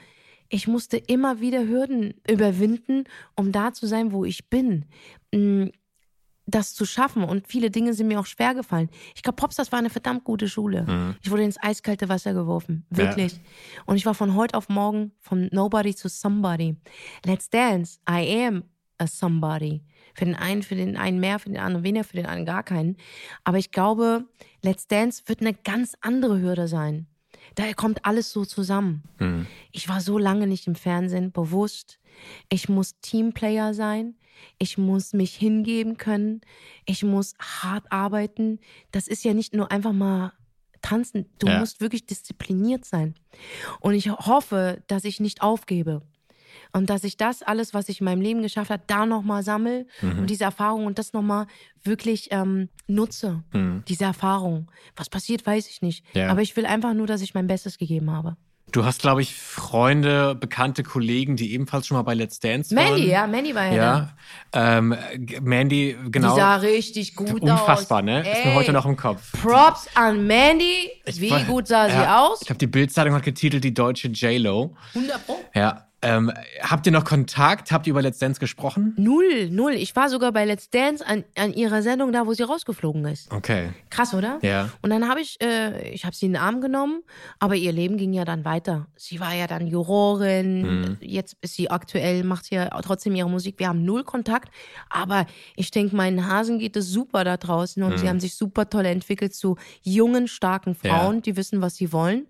ich 0.48 0.66
musste 0.68 0.96
immer 0.96 1.40
wieder 1.40 1.66
Hürden 1.66 2.14
überwinden, 2.28 3.04
um 3.34 3.52
da 3.52 3.72
zu 3.72 3.86
sein, 3.86 4.12
wo 4.12 4.24
ich 4.24 4.48
bin. 4.48 4.86
Das 6.46 6.74
zu 6.74 6.84
schaffen. 6.84 7.24
Und 7.24 7.48
viele 7.48 7.70
Dinge 7.70 7.92
sind 7.92 8.08
mir 8.08 8.20
auch 8.20 8.26
schwer 8.26 8.54
gefallen. 8.54 8.88
Ich 9.14 9.22
glaube, 9.22 9.36
Popstars 9.36 9.72
war 9.72 9.78
eine 9.78 9.90
verdammt 9.90 10.24
gute 10.24 10.48
Schule. 10.48 10.82
Mhm. 10.82 11.16
Ich 11.22 11.30
wurde 11.30 11.42
ins 11.42 11.60
eiskalte 11.60 12.08
Wasser 12.08 12.34
geworfen. 12.34 12.86
Wirklich. 12.90 13.40
Und 13.84 13.96
ich 13.96 14.06
war 14.06 14.14
von 14.14 14.34
heute 14.34 14.56
auf 14.56 14.68
morgen 14.68 15.12
von 15.18 15.48
Nobody 15.52 15.94
zu 15.94 16.08
Somebody. 16.08 16.76
Let's 17.24 17.50
Dance. 17.50 17.98
I 18.08 18.46
am 18.46 18.64
a 18.98 19.06
Somebody. 19.06 19.82
Für 20.14 20.24
den 20.24 20.34
einen, 20.34 20.62
für 20.62 20.76
den 20.76 20.96
einen 20.96 21.20
mehr, 21.20 21.38
für 21.38 21.48
den 21.48 21.58
anderen 21.58 21.84
weniger, 21.84 22.04
für 22.04 22.16
den 22.16 22.26
anderen 22.26 22.46
gar 22.46 22.62
keinen. 22.62 22.96
Aber 23.44 23.58
ich 23.58 23.70
glaube, 23.70 24.24
Let's 24.62 24.86
Dance 24.86 25.24
wird 25.26 25.40
eine 25.40 25.54
ganz 25.54 25.96
andere 26.00 26.40
Hürde 26.40 26.68
sein. 26.68 27.06
Da 27.54 27.72
kommt 27.74 28.04
alles 28.04 28.32
so 28.32 28.44
zusammen. 28.44 29.02
Mhm. 29.18 29.46
Ich 29.72 29.88
war 29.88 30.00
so 30.00 30.18
lange 30.18 30.46
nicht 30.46 30.66
im 30.66 30.74
Fernsehen, 30.74 31.32
bewusst. 31.32 31.98
Ich 32.48 32.68
muss 32.68 32.98
Teamplayer 33.00 33.74
sein. 33.74 34.16
Ich 34.58 34.78
muss 34.78 35.12
mich 35.12 35.34
hingeben 35.34 35.96
können. 35.96 36.40
Ich 36.84 37.02
muss 37.02 37.34
hart 37.40 37.90
arbeiten. 37.90 38.58
Das 38.92 39.08
ist 39.08 39.24
ja 39.24 39.34
nicht 39.34 39.54
nur 39.54 39.70
einfach 39.70 39.92
mal 39.92 40.32
tanzen. 40.82 41.26
Du 41.38 41.46
Ja. 41.48 41.58
musst 41.58 41.80
wirklich 41.80 42.06
diszipliniert 42.06 42.84
sein. 42.84 43.14
Und 43.80 43.94
ich 43.94 44.10
hoffe, 44.10 44.82
dass 44.86 45.04
ich 45.04 45.20
nicht 45.20 45.42
aufgebe. 45.42 46.02
Und 46.72 46.88
dass 46.90 47.04
ich 47.04 47.16
das 47.16 47.42
alles, 47.42 47.74
was 47.74 47.88
ich 47.88 48.00
in 48.00 48.04
meinem 48.06 48.20
Leben 48.22 48.40
geschafft 48.42 48.70
habe, 48.70 48.82
da 48.86 49.04
nochmal 49.06 49.42
sammle 49.42 49.86
und 50.02 50.28
diese 50.30 50.44
Erfahrung 50.44 50.86
und 50.86 50.98
das 50.98 51.12
nochmal 51.12 51.46
wirklich 51.82 52.28
ähm, 52.30 52.68
nutze. 52.86 53.42
Mhm. 53.52 53.82
Diese 53.88 54.04
Erfahrung. 54.04 54.70
Was 54.96 55.10
passiert, 55.10 55.44
weiß 55.46 55.68
ich 55.68 55.82
nicht. 55.82 56.04
Ja. 56.14 56.28
Aber 56.30 56.42
ich 56.42 56.56
will 56.56 56.64
einfach 56.66 56.94
nur, 56.94 57.06
dass 57.06 57.20
ich 57.20 57.34
mein 57.34 57.46
Bestes 57.46 57.78
gegeben 57.78 58.10
habe. 58.10 58.36
Du 58.72 58.84
hast, 58.84 59.00
glaube 59.00 59.22
ich, 59.22 59.32
Freunde, 59.34 60.34
bekannte 60.34 60.82
Kollegen, 60.82 61.36
die 61.36 61.52
ebenfalls 61.54 61.86
schon 61.86 61.96
mal 61.96 62.02
bei 62.02 62.14
Let's 62.14 62.40
Dance 62.40 62.74
waren. 62.74 62.84
Mandy, 62.84 63.08
ja, 63.08 63.26
Mandy 63.28 63.54
war 63.54 63.66
ja. 63.66 63.74
Ja. 63.74 64.08
Ähm, 64.52 64.94
Mandy, 65.40 65.96
genau. 66.10 66.34
Die 66.34 66.40
sah 66.40 66.56
richtig 66.56 67.14
gut 67.14 67.42
Unfassbar, 67.42 67.98
aus. 68.00 68.04
ne? 68.04 68.20
Ist 68.20 68.26
Ey, 68.38 68.48
mir 68.48 68.54
heute 68.56 68.72
noch 68.72 68.84
im 68.84 68.96
Kopf. 68.96 69.32
Props 69.40 69.88
an 69.94 70.26
Mandy. 70.26 70.90
Wie 71.06 71.30
war- 71.30 71.44
gut 71.44 71.68
sah 71.68 71.88
sie 71.88 71.94
ja, 71.94 72.18
aus? 72.26 72.40
Ich 72.40 72.48
glaube, 72.48 72.58
die 72.58 72.66
Bildzeitung 72.66 73.14
hat 73.14 73.22
getitelt 73.22 73.62
die 73.62 73.72
deutsche 73.72 74.08
J-Lo. 74.08 74.74
100 74.94 75.24
Pro. 75.26 75.38
Ja. 75.54 75.86
Ähm, 76.06 76.32
habt 76.60 76.86
ihr 76.86 76.92
noch 76.92 77.04
Kontakt? 77.04 77.72
Habt 77.72 77.86
ihr 77.86 77.90
über 77.90 78.02
Let's 78.02 78.18
Dance 78.18 78.38
gesprochen? 78.40 78.94
Null, 78.96 79.50
null. 79.50 79.72
Ich 79.72 79.94
war 79.96 80.08
sogar 80.08 80.32
bei 80.32 80.44
Let's 80.44 80.70
Dance 80.70 81.04
an, 81.06 81.24
an 81.36 81.52
ihrer 81.52 81.82
Sendung 81.82 82.12
da, 82.12 82.26
wo 82.26 82.32
sie 82.34 82.44
rausgeflogen 82.44 83.04
ist. 83.06 83.32
Okay. 83.32 83.70
Krass, 83.90 84.14
oder? 84.14 84.38
Ja. 84.42 84.70
Und 84.82 84.90
dann 84.90 85.08
habe 85.08 85.20
ich, 85.20 85.40
äh, 85.42 85.88
ich 85.90 86.04
habe 86.04 86.14
sie 86.14 86.26
in 86.26 86.32
den 86.34 86.42
Arm 86.42 86.60
genommen, 86.60 87.02
aber 87.38 87.56
ihr 87.56 87.72
Leben 87.72 87.96
ging 87.96 88.12
ja 88.12 88.24
dann 88.24 88.44
weiter. 88.44 88.86
Sie 88.96 89.18
war 89.20 89.34
ja 89.34 89.46
dann 89.46 89.66
Jurorin, 89.66 90.62
Mhm. 90.80 90.96
jetzt 91.00 91.36
ist 91.40 91.54
sie 91.54 91.70
aktuell, 91.70 92.22
macht 92.24 92.50
ja 92.50 92.68
trotzdem 92.82 93.14
ihre 93.14 93.28
Musik. 93.28 93.56
Wir 93.58 93.68
haben 93.68 93.84
null 93.84 94.04
Kontakt, 94.04 94.50
aber 94.90 95.26
ich 95.56 95.70
denke, 95.70 95.96
meinen 95.96 96.26
Hasen 96.28 96.58
geht 96.58 96.76
es 96.76 96.88
super 96.88 97.24
da 97.24 97.36
draußen 97.36 97.82
und 97.82 97.92
Mhm. 97.92 97.98
sie 97.98 98.08
haben 98.08 98.20
sich 98.20 98.34
super 98.36 98.68
toll 98.70 98.86
entwickelt 98.86 99.34
zu 99.34 99.56
jungen, 99.82 100.28
starken 100.28 100.74
Frauen, 100.74 101.16
Ja. 101.16 101.20
die 101.22 101.36
wissen, 101.36 101.60
was 101.60 101.76
sie 101.76 101.92
wollen. 101.92 102.26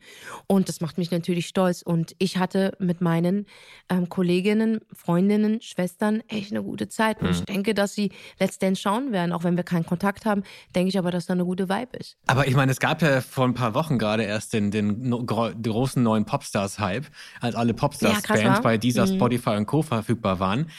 Und 0.47 0.69
das 0.69 0.81
macht 0.81 0.99
mich 0.99 1.11
natürlich 1.11 1.47
stolz. 1.47 1.83
Und 1.83 2.15
ich 2.19 2.39
hatte 2.39 2.73
mit 2.79 3.01
meinen 3.01 3.47
ähm, 3.89 4.09
Kolleginnen, 4.09 4.81
Freundinnen, 4.93 5.61
Schwestern 5.61 6.23
echt 6.29 6.51
eine 6.53 6.63
gute 6.63 6.89
Zeit. 6.89 7.21
Und 7.23 7.31
ich 7.31 7.41
Mhm. 7.41 7.47
denke, 7.47 7.75
dass 7.75 7.95
sie 7.95 8.11
Dance 8.59 8.81
schauen 8.81 9.13
werden, 9.13 9.33
auch 9.33 9.45
wenn 9.45 9.57
wir 9.57 9.65
keinen 9.65 9.87
Kontakt 9.87 10.25
haben, 10.27 10.43
denke 10.75 10.89
ich 10.89 10.99
aber, 10.99 11.11
dass 11.11 11.27
da 11.27 11.35
eine 11.35 11.45
gute 11.45 11.69
Vibe 11.69 11.97
ist. 11.99 12.17
Aber 12.27 12.47
ich 12.47 12.55
meine, 12.55 12.73
es 12.73 12.81
gab 12.81 13.03
ja 13.03 13.21
vor 13.21 13.45
ein 13.45 13.55
paar 13.55 13.75
Wochen 13.75 13.99
gerade 13.99 14.23
erst 14.25 14.53
den, 14.53 14.71
den 14.71 15.09
no, 15.09 15.25
gro 15.25 15.51
großen 15.61 16.03
neuen 16.03 16.25
Popstars-Hype, 16.25 17.07
als 17.41 17.55
alle 17.55 17.71
Ja, 17.71 17.77
Popstars-Bands 17.77 18.59
wa? 18.59 18.61
bei 18.61 18.79
dieser 18.79 19.07
Mhm. 19.07 19.15
Spotify 19.17 19.51
und 19.51 19.67
Co. 19.67 19.83
verfügbar 19.83 20.41
waren. 20.41 20.71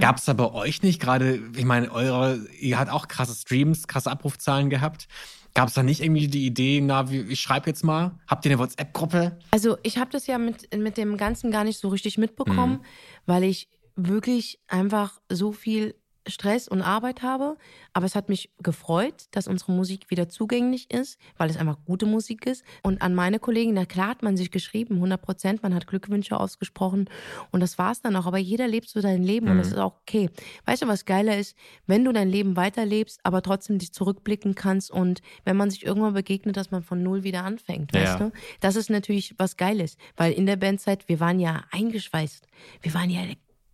Gab 0.00 0.16
es 0.16 0.24
da 0.26 0.32
bei 0.34 0.52
euch 0.52 0.82
nicht 0.82 1.00
gerade, 1.00 1.40
ich 1.56 1.64
meine, 1.64 1.90
eure, 1.90 2.40
ihr 2.60 2.78
habt 2.78 2.90
auch 2.90 3.08
krasse 3.08 3.34
Streams, 3.34 3.86
krasse 3.88 4.10
Abrufzahlen 4.10 4.70
gehabt. 4.70 5.08
Gab 5.54 5.68
es 5.68 5.74
da 5.74 5.82
nicht 5.82 6.00
irgendwie 6.00 6.28
die 6.28 6.46
Idee, 6.46 6.80
na, 6.80 7.10
wie, 7.10 7.20
ich 7.22 7.40
schreibe 7.40 7.68
jetzt 7.68 7.82
mal? 7.84 8.12
Habt 8.28 8.44
ihr 8.44 8.52
eine 8.52 8.58
WhatsApp-Gruppe? 8.60 9.38
Also 9.50 9.76
ich 9.82 9.98
habe 9.98 10.10
das 10.10 10.26
ja 10.26 10.38
mit, 10.38 10.74
mit 10.76 10.96
dem 10.96 11.16
Ganzen 11.16 11.50
gar 11.50 11.64
nicht 11.64 11.78
so 11.80 11.88
richtig 11.88 12.18
mitbekommen, 12.18 12.74
Mhm. 12.74 12.84
weil 13.26 13.44
ich 13.44 13.68
wirklich 13.96 14.60
einfach 14.68 15.20
so 15.28 15.52
viel 15.52 15.94
Stress 16.30 16.68
und 16.68 16.82
Arbeit 16.82 17.22
habe. 17.22 17.56
Aber 17.92 18.06
es 18.06 18.14
hat 18.14 18.28
mich 18.28 18.50
gefreut, 18.62 19.26
dass 19.32 19.48
unsere 19.48 19.72
Musik 19.72 20.10
wieder 20.10 20.28
zugänglich 20.28 20.90
ist, 20.90 21.18
weil 21.36 21.50
es 21.50 21.56
einfach 21.56 21.76
gute 21.84 22.06
Musik 22.06 22.46
ist. 22.46 22.64
Und 22.82 23.02
an 23.02 23.14
meine 23.14 23.38
Kollegen, 23.38 23.74
na 23.74 23.84
klar 23.84 24.08
hat 24.08 24.22
man 24.22 24.36
sich 24.36 24.50
geschrieben, 24.50 24.94
100 24.96 25.20
Prozent, 25.20 25.62
man 25.62 25.74
hat 25.74 25.86
Glückwünsche 25.86 26.38
ausgesprochen 26.38 27.08
und 27.50 27.60
das 27.60 27.78
war's 27.78 28.00
dann 28.00 28.16
auch. 28.16 28.26
Aber 28.26 28.38
jeder 28.38 28.68
lebt 28.68 28.88
so 28.88 29.00
sein 29.00 29.22
Leben 29.22 29.48
und 29.48 29.58
das 29.58 29.68
ist 29.68 29.78
auch 29.78 29.96
okay. 30.02 30.30
Weißt 30.66 30.82
du, 30.82 30.88
was 30.88 31.04
geiler 31.04 31.36
ist? 31.36 31.56
Wenn 31.86 32.04
du 32.04 32.12
dein 32.12 32.28
Leben 32.30 32.56
weiterlebst, 32.56 33.20
aber 33.24 33.42
trotzdem 33.42 33.78
dich 33.78 33.92
zurückblicken 33.92 34.54
kannst 34.54 34.90
und 34.90 35.20
wenn 35.44 35.56
man 35.56 35.70
sich 35.70 35.84
irgendwann 35.84 36.14
begegnet, 36.14 36.56
dass 36.56 36.70
man 36.70 36.82
von 36.82 37.02
Null 37.02 37.22
wieder 37.24 37.44
anfängt, 37.44 37.94
Ja. 37.94 38.02
weißt 38.02 38.20
du? 38.20 38.32
Das 38.60 38.76
ist 38.76 38.90
natürlich 38.90 39.34
was 39.38 39.56
Geiles, 39.56 39.96
weil 40.16 40.32
in 40.32 40.46
der 40.46 40.56
Bandzeit, 40.56 41.08
wir 41.08 41.20
waren 41.20 41.40
ja 41.40 41.64
eingeschweißt. 41.70 42.46
Wir 42.82 42.94
waren 42.94 43.10
ja, 43.10 43.22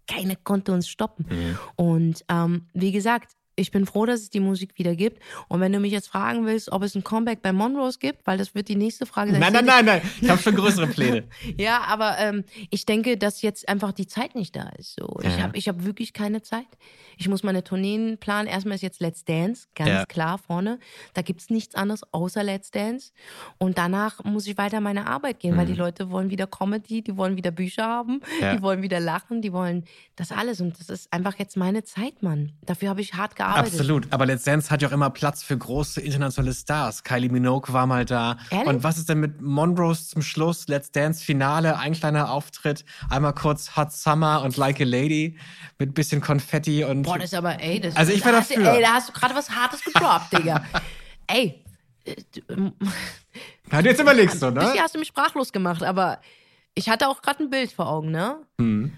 keiner 0.06 0.36
konnte 0.36 0.72
uns 0.72 0.88
stoppen. 0.88 1.26
Und 1.76 2.24
ähm, 2.28 2.66
wie 2.74 2.92
gesagt, 2.92 3.32
ich 3.56 3.70
bin 3.70 3.86
froh, 3.86 4.06
dass 4.06 4.20
es 4.20 4.30
die 4.30 4.40
Musik 4.40 4.78
wieder 4.78 4.94
gibt. 4.94 5.22
Und 5.48 5.60
wenn 5.60 5.72
du 5.72 5.80
mich 5.80 5.92
jetzt 5.92 6.08
fragen 6.08 6.44
willst, 6.46 6.70
ob 6.70 6.82
es 6.82 6.94
ein 6.94 7.02
Comeback 7.02 7.40
bei 7.42 7.52
Monrose 7.52 7.98
gibt, 7.98 8.26
weil 8.26 8.36
das 8.38 8.54
wird 8.54 8.68
die 8.68 8.76
nächste 8.76 9.06
Frage 9.06 9.30
sein. 9.32 9.40
Nein, 9.40 9.54
Ich 9.54 9.60
nein, 9.62 9.66
nein, 9.66 9.84
nein. 9.86 10.02
Ich 10.20 10.28
habe 10.30 10.40
schon 10.40 10.54
größere 10.54 10.86
Pläne. 10.86 11.24
ja, 11.56 11.80
aber 11.88 12.18
ähm, 12.18 12.44
ich 12.70 12.84
denke, 12.86 13.16
dass 13.16 13.42
jetzt 13.42 13.68
einfach 13.68 13.92
die 13.92 14.06
Zeit 14.06 14.34
nicht 14.34 14.54
da 14.54 14.68
ist. 14.78 14.94
So. 15.00 15.18
Ich 15.22 15.36
Ja. 15.36 15.42
habe 15.44 15.56
ich 15.56 15.68
hab 15.68 15.84
wirklich 15.84 16.12
keine 16.12 16.42
Zeit. 16.42 16.66
Ich 17.16 17.28
muss 17.28 17.42
meine 17.42 17.64
Tourneen 17.64 18.18
planen. 18.18 18.46
Erstmal 18.46 18.74
ist 18.74 18.82
jetzt 18.82 19.00
Let's 19.00 19.24
Dance, 19.24 19.68
ganz 19.74 19.88
Ja. 19.90 20.04
klar 20.06 20.36
vorne. 20.38 20.78
Da 21.14 21.22
gibt's 21.22 21.48
nichts 21.48 21.74
anderes 21.74 22.02
außer 22.12 22.42
Let's 22.44 22.70
Dance. 22.70 23.12
Und 23.58 23.78
danach 23.78 24.22
muss 24.22 24.46
ich 24.46 24.58
weiter 24.58 24.80
meine 24.80 25.06
Arbeit 25.06 25.40
gehen, 25.40 25.56
weil 25.56 25.64
die 25.66 25.72
Leute 25.74 26.10
wollen 26.10 26.28
wieder 26.30 26.46
Comedy, 26.46 27.00
die 27.02 27.16
wollen 27.16 27.36
wieder 27.36 27.50
Bücher 27.52 27.84
haben, 27.86 28.16
Mhm. 28.16 28.20
Ja. 28.42 28.54
die 28.54 28.60
wollen 28.62 28.82
wieder 28.82 29.00
lachen, 29.00 29.40
die 29.40 29.52
wollen 29.54 29.84
das 30.14 30.30
alles. 30.30 30.60
Und 30.60 30.78
das 30.78 30.90
ist 30.90 31.10
einfach 31.10 31.38
jetzt 31.38 31.56
meine 31.56 31.84
Zeit, 31.84 32.22
Mann. 32.22 32.52
Dafür 32.66 32.90
habe 32.90 33.00
ich 33.00 33.14
hart 33.14 33.34
gearbeitet. 33.34 33.45
Absolut. 33.54 34.06
Aber 34.12 34.26
Let's 34.26 34.44
Dance 34.44 34.70
hat 34.70 34.82
ja 34.82 34.88
auch 34.88 34.92
immer 34.92 35.10
Platz 35.10 35.42
für 35.42 35.56
große 35.56 36.00
internationale 36.00 36.52
Stars. 36.54 37.04
Kylie 37.04 37.30
Minogue 37.30 37.72
war 37.72 37.86
mal 37.86 38.04
da. 38.04 38.36
Ehrlich? 38.50 38.66
Und 38.68 38.82
was 38.84 38.98
ist 38.98 39.08
denn 39.08 39.20
mit 39.20 39.40
Monrose 39.40 40.08
zum 40.08 40.22
Schluss? 40.22 40.68
Let's 40.68 40.90
Dance 40.92 41.24
Finale, 41.24 41.78
ein 41.78 41.92
kleiner 41.94 42.30
Auftritt. 42.30 42.84
Einmal 43.10 43.34
kurz 43.34 43.76
Hot 43.76 43.92
Summer 43.92 44.42
und 44.42 44.56
Like 44.56 44.80
a 44.80 44.84
Lady 44.84 45.38
mit 45.78 45.94
bisschen 45.94 46.20
Konfetti 46.20 46.84
und. 46.84 47.02
Boah, 47.02 47.16
das 47.18 47.26
ist 47.32 47.34
aber, 47.34 47.60
ey, 47.60 47.80
das 47.80 47.96
Also 47.96 48.12
ich 48.12 48.20
da 48.20 48.26
wär 48.30 48.36
hast 48.38 48.50
du- 48.50 48.54
dafür. 48.54 48.72
Ey, 48.74 48.82
da 48.82 48.88
hast 48.94 49.08
du 49.08 49.12
gerade 49.12 49.34
was 49.34 49.50
Hartes 49.50 49.82
gedroppt, 49.84 50.32
Digga. 50.32 50.64
ey. 51.26 51.64
äh, 52.04 52.14
du, 52.34 52.40
ähm, 52.52 52.72
Ja, 53.72 53.80
jetzt 53.80 54.00
überlegst 54.00 54.40
du, 54.40 54.50
ne? 54.50 54.60
bisschen 54.60 54.80
hast 54.80 54.94
du 54.94 54.98
mich 54.98 55.08
sprachlos 55.08 55.52
gemacht, 55.52 55.82
aber 55.82 56.20
ich 56.74 56.88
hatte 56.88 57.08
auch 57.08 57.20
gerade 57.20 57.42
ein 57.42 57.50
Bild 57.50 57.72
vor 57.72 57.88
Augen, 57.88 58.10
ne? 58.10 58.36
Hm. 58.60 58.92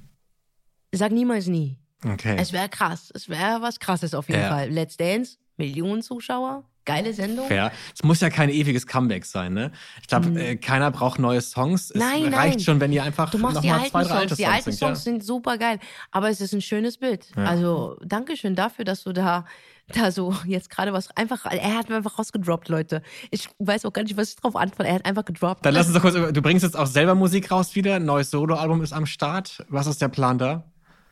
Sag 0.92 1.12
niemals 1.12 1.46
nie. 1.46 1.76
Okay. 2.04 2.36
Es 2.38 2.52
wäre 2.52 2.68
krass. 2.68 3.10
Es 3.14 3.28
wäre 3.28 3.60
was 3.62 3.80
krasses 3.80 4.14
auf 4.14 4.28
jeden 4.28 4.40
Ja. 4.42 4.48
Fall. 4.50 4.70
Let's 4.70 4.96
Dance, 4.96 5.38
Millionen 5.56 6.02
Zuschauer, 6.02 6.64
Geile 6.84 7.12
Sendung. 7.12 7.46
Fair. 7.48 7.70
Es 7.94 8.02
muss 8.02 8.20
ja 8.22 8.30
kein 8.30 8.48
ewiges 8.48 8.86
Comeback 8.86 9.26
sein, 9.26 9.52
ne? 9.52 9.72
Ich 10.00 10.06
glaube, 10.08 10.28
äh, 10.40 10.56
keiner 10.56 10.90
braucht 10.90 11.18
neue 11.18 11.42
Songs. 11.42 11.90
Es. 11.90 11.96
Nein, 11.96 12.32
reicht 12.32 12.54
nein. 12.56 12.60
schon, 12.60 12.80
wenn 12.80 12.92
ihr 12.92 13.02
einfach 13.02 13.30
Du 13.30 13.36
machst 13.36 13.56
noch 13.56 13.60
die 13.62 13.68
mal 13.68 13.80
alten 13.80 13.90
zwei, 13.90 14.04
drei 14.04 14.08
Songs. 14.08 14.20
alte 14.22 14.36
Die 14.36 14.42
Songs 14.42 14.54
alten 14.54 14.70
singt, 14.70 14.80
ja. 14.80 14.86
Songs 14.88 15.04
sind 15.04 15.22
super 15.24 15.58
geil. 15.58 15.80
Aber 16.12 16.30
es 16.30 16.40
ist 16.40 16.54
ein 16.54 16.62
schönes 16.62 16.96
Bild. 16.96 17.26
Also, 17.36 17.98
danke 18.02 18.38
schön 18.38 18.54
dafür, 18.54 18.86
dass 18.86 19.04
du 19.04 19.12
da, 19.12 19.44
da 19.88 20.10
so 20.10 20.34
jetzt 20.46 20.70
gerade 20.70 20.94
was 20.94 21.14
einfach, 21.14 21.44
er 21.44 21.76
hat 21.76 21.90
mir 21.90 21.96
einfach 21.96 22.18
rausgedroppt, 22.18 22.70
Leute. 22.70 23.02
Ich 23.30 23.50
weiß 23.58 23.84
auch 23.84 23.92
gar 23.92 24.02
nicht, 24.04 24.16
was 24.16 24.30
ich 24.30 24.36
drauf 24.36 24.56
antworte. 24.56 24.88
Er 24.88 24.94
hat 24.94 25.04
einfach 25.04 25.26
gedroppt. 25.26 25.66
Dann 25.66 25.74
lass 25.74 25.88
uns 25.88 25.94
doch 25.94 26.00
kurz 26.00 26.14
über, 26.14 26.32
du 26.32 26.40
bringst 26.40 26.62
jetzt 26.64 26.76
auch 26.78 26.86
selber 26.86 27.14
Musik 27.14 27.50
raus 27.50 27.74
wieder, 27.74 27.96
ein 27.96 28.06
neues 28.06 28.30
Soloalbum 28.30 28.82
ist 28.82 28.94
am 28.94 29.04
Start. 29.04 29.62
Was 29.68 29.86
ist 29.86 30.00
der 30.00 30.08
Plan 30.08 30.38
da? 30.38 30.64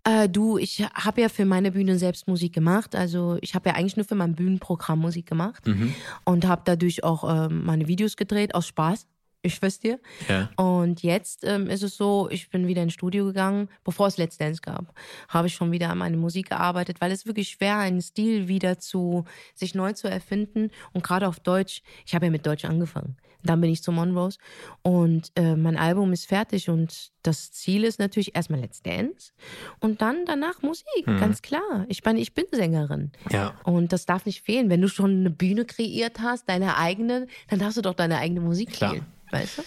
Äh, 0.07 0.29
du, 0.29 0.57
ich 0.57 0.85
habe 0.95 1.21
ja 1.21 1.29
für 1.29 1.45
meine 1.45 1.73
Bühne 1.73 1.99
selbst 1.99 2.29
Musik 2.29 2.53
gemacht. 2.55 2.95
Also 2.95 3.39
ich 3.41 3.55
habe 3.55 3.69
ja 3.71 3.75
eigentlich 3.75 3.97
nur 3.97 4.07
für 4.07 4.15
mein 4.15 4.35
Bühnenprogramm 4.35 5.01
Musik 5.01 5.27
gemacht 5.27 5.67
Mhm. 5.67 5.95
und 6.25 6.47
habe 6.47 6.63
dadurch 6.65 7.03
auch 7.05 7.25
ähm, 7.49 7.65
meine 7.65 7.89
Videos 7.89 8.17
gedreht 8.17 8.55
aus 8.55 8.67
Spaß. 8.69 9.07
Ich 9.43 9.55
schwör's 9.57 9.79
dir. 9.79 10.01
Ja. 10.29 10.49
Und 10.57 11.03
jetzt 11.03 11.45
ähm, 11.45 11.69
ist 11.69 11.83
es 11.83 11.97
so, 11.97 12.29
ich 12.31 12.51
bin 12.51 12.67
wieder 12.67 12.83
ins 12.83 12.95
Studio 12.95 13.25
gegangen, 13.27 13.69
bevor 13.85 14.09
es 14.09 14.17
Let's 14.17 14.39
Dance 14.39 14.61
gab, 14.61 14.93
habe 15.29 15.47
ich 15.47 15.55
schon 15.55 15.71
wieder 15.71 15.91
an 15.91 15.99
meine 15.99 16.17
Musik 16.17 16.49
gearbeitet, 16.49 17.01
weil 17.01 17.13
es 17.13 17.27
wirklich 17.27 17.51
schwer, 17.51 17.79
einen 17.79 18.01
Stil 18.03 18.49
wieder 18.49 18.79
zu, 18.81 19.25
sich 19.55 19.75
neu 19.75 19.93
zu 19.93 20.09
erfinden. 20.09 20.71
Und 20.93 21.05
gerade 21.05 21.29
auf 21.29 21.39
Deutsch, 21.39 21.83
ich 22.07 22.15
habe 22.15 22.27
ja 22.27 22.33
mit 22.33 22.45
Deutsch 22.47 22.65
angefangen. 22.65 23.17
Dann 23.43 23.61
bin 23.61 23.71
ich 23.71 23.83
zu 23.83 23.93
Monrose 23.93 24.39
und 24.83 25.31
äh, 25.37 25.57
mein 25.57 25.77
Album 25.77 26.13
ist 26.13 26.27
fertig 26.27 26.69
und 26.69 27.11
das 27.23 27.53
Ziel 27.53 27.85
ist 27.85 27.99
natürlich 27.99 28.35
erstmal 28.37 28.61
Let's 28.61 28.83
Dance 28.83 29.33
und 29.81 30.01
dann 30.01 30.25
danach 30.27 30.63
Musik, 30.63 31.07
ganz 31.07 31.43
klar. 31.43 31.85
Ich 31.89 32.05
meine, 32.05 32.21
ich 32.21 32.35
bin 32.35 32.45
Sängerin. 32.53 33.13
Ja. 33.31 33.55
Und 33.65 33.93
das 33.93 34.07
darf 34.07 34.27
nicht 34.27 34.43
fehlen. 34.43 34.71
Wenn 34.71 34.81
du 34.81 34.89
schon 34.89 35.11
eine 35.21 35.31
Bühne 35.31 35.65
kreiert 35.65 36.21
hast, 36.21 36.49
deine 36.49 36.77
eigene, 36.77 37.27
dann 37.49 37.59
darfst 37.59 37.77
du 37.77 37.83
doch 37.83 37.95
deine 37.95 38.19
eigene 38.19 38.41
Musik 38.41 38.73
Klar. 38.73 38.91
spielen. 38.91 39.07
Weißt 39.31 39.59
du? 39.59 39.63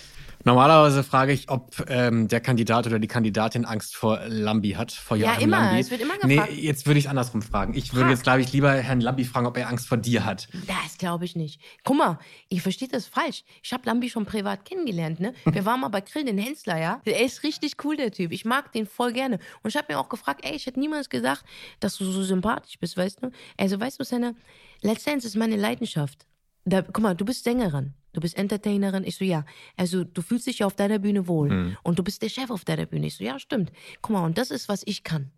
Normalerweise 0.49 1.03
frage 1.03 1.31
ich, 1.31 1.47
ob 1.49 1.85
ähm, 1.89 2.27
der 2.27 2.41
Kandidat 2.41 2.87
oder 2.87 2.97
die 2.97 3.07
Kandidatin 3.07 3.65
Angst 3.65 3.95
vor 3.95 4.19
Lambi 4.27 4.71
hat, 4.71 4.91
vor 4.91 5.15
Ja, 5.15 5.27
Joachim 5.33 5.43
immer. 5.43 5.59
Lambi. 5.65 5.79
Es 5.79 5.91
wird 5.91 6.01
immer 6.01 6.15
Nee, 6.23 6.37
gefragt. 6.37 6.53
jetzt 6.53 6.87
würde 6.87 6.97
ich 6.97 7.05
es 7.05 7.09
andersrum 7.09 7.43
fragen. 7.43 7.75
Ich 7.75 7.93
würde 7.93 8.05
Frag. 8.05 8.09
jetzt, 8.11 8.23
glaube 8.23 8.41
ich, 8.41 8.51
lieber 8.51 8.71
Herrn 8.73 8.99
Lambi 8.99 9.25
fragen, 9.25 9.45
ob 9.45 9.55
er 9.57 9.69
Angst 9.69 9.87
vor 9.87 9.97
dir 9.97 10.25
hat. 10.25 10.47
Das 10.65 10.97
glaube 10.97 11.25
ich 11.25 11.35
nicht. 11.35 11.61
Guck 11.83 11.97
mal, 11.97 12.17
ihr 12.49 12.61
versteht 12.61 12.93
das 12.95 13.05
falsch. 13.05 13.43
Ich 13.61 13.71
habe 13.73 13.83
Lambi 13.85 14.09
schon 14.09 14.25
privat 14.25 14.65
kennengelernt, 14.65 15.19
ne? 15.19 15.35
Wir 15.45 15.65
waren 15.65 15.81
mal 15.81 15.89
bei 15.89 16.01
Grill 16.01 16.25
den 16.25 16.39
Hensler, 16.39 16.79
ja? 16.79 16.99
Er 17.05 17.23
ist 17.23 17.43
richtig 17.43 17.73
cool, 17.83 17.95
der 17.95 18.09
Typ. 18.11 18.31
Ich 18.31 18.43
mag 18.43 18.71
den 18.71 18.87
voll 18.87 19.13
gerne. 19.13 19.37
Und 19.61 19.69
ich 19.69 19.77
habe 19.77 19.93
mir 19.93 19.99
auch 19.99 20.09
gefragt, 20.09 20.41
ey, 20.43 20.55
ich 20.55 20.65
hätte 20.65 20.79
niemals 20.79 21.09
gedacht, 21.09 21.45
dass 21.79 21.95
du 21.97 22.05
so 22.05 22.23
sympathisch 22.23 22.79
bist, 22.79 22.97
weißt 22.97 23.21
du? 23.21 23.29
Also, 23.57 23.79
weißt 23.79 23.99
du, 23.99 24.03
Senna, 24.03 24.33
Let's 24.81 25.03
Dance 25.03 25.27
ist 25.27 25.35
meine 25.35 25.57
Leidenschaft. 25.57 26.25
Da, 26.65 26.81
guck 26.81 27.01
mal, 27.01 27.15
du 27.15 27.23
bist 27.23 27.43
Sängerin, 27.43 27.93
du 28.13 28.21
bist 28.21 28.37
Entertainerin. 28.37 29.03
Ich 29.03 29.15
so, 29.17 29.25
ja. 29.25 29.45
Also, 29.77 30.03
du 30.03 30.21
fühlst 30.21 30.47
dich 30.47 30.59
ja 30.59 30.65
auf 30.65 30.75
deiner 30.75 30.99
Bühne 30.99 31.27
wohl. 31.27 31.77
Und 31.83 31.99
du 31.99 32.03
bist 32.03 32.21
der 32.21 32.29
Chef 32.29 32.49
auf 32.49 32.65
deiner 32.65 32.85
Bühne. 32.85 33.07
Ich 33.07 33.15
so, 33.15 33.23
ja, 33.23 33.39
stimmt. 33.39 33.71
Guck 34.01 34.11
mal, 34.11 34.25
und 34.25 34.37
das 34.37 34.51
ist, 34.51 34.69
was 34.69 34.83
ich 34.85 35.03
kann. 35.03 35.31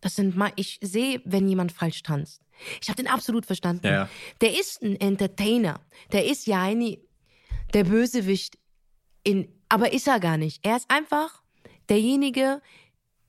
Das 0.00 0.16
sind 0.16 0.36
mal, 0.36 0.52
ich 0.56 0.78
sehe, 0.82 1.22
wenn 1.24 1.48
jemand 1.48 1.72
falsch 1.72 2.02
tanzt. 2.02 2.42
Ich 2.82 2.88
habe 2.88 3.02
den 3.02 3.10
absolut 3.10 3.46
verstanden. 3.46 3.86
Ja. 3.86 4.08
Der 4.42 4.58
ist 4.58 4.82
ein 4.82 5.00
Entertainer. 5.00 5.80
Der 6.12 6.26
ist 6.26 6.46
ja 6.46 6.62
eine, 6.62 6.98
der 7.72 7.84
Bösewicht 7.84 8.58
in, 9.22 9.48
aber 9.68 9.92
ist 9.92 10.06
er 10.06 10.20
gar 10.20 10.36
nicht. 10.36 10.64
Er 10.64 10.76
ist 10.76 10.90
einfach 10.90 11.42
derjenige, 11.88 12.60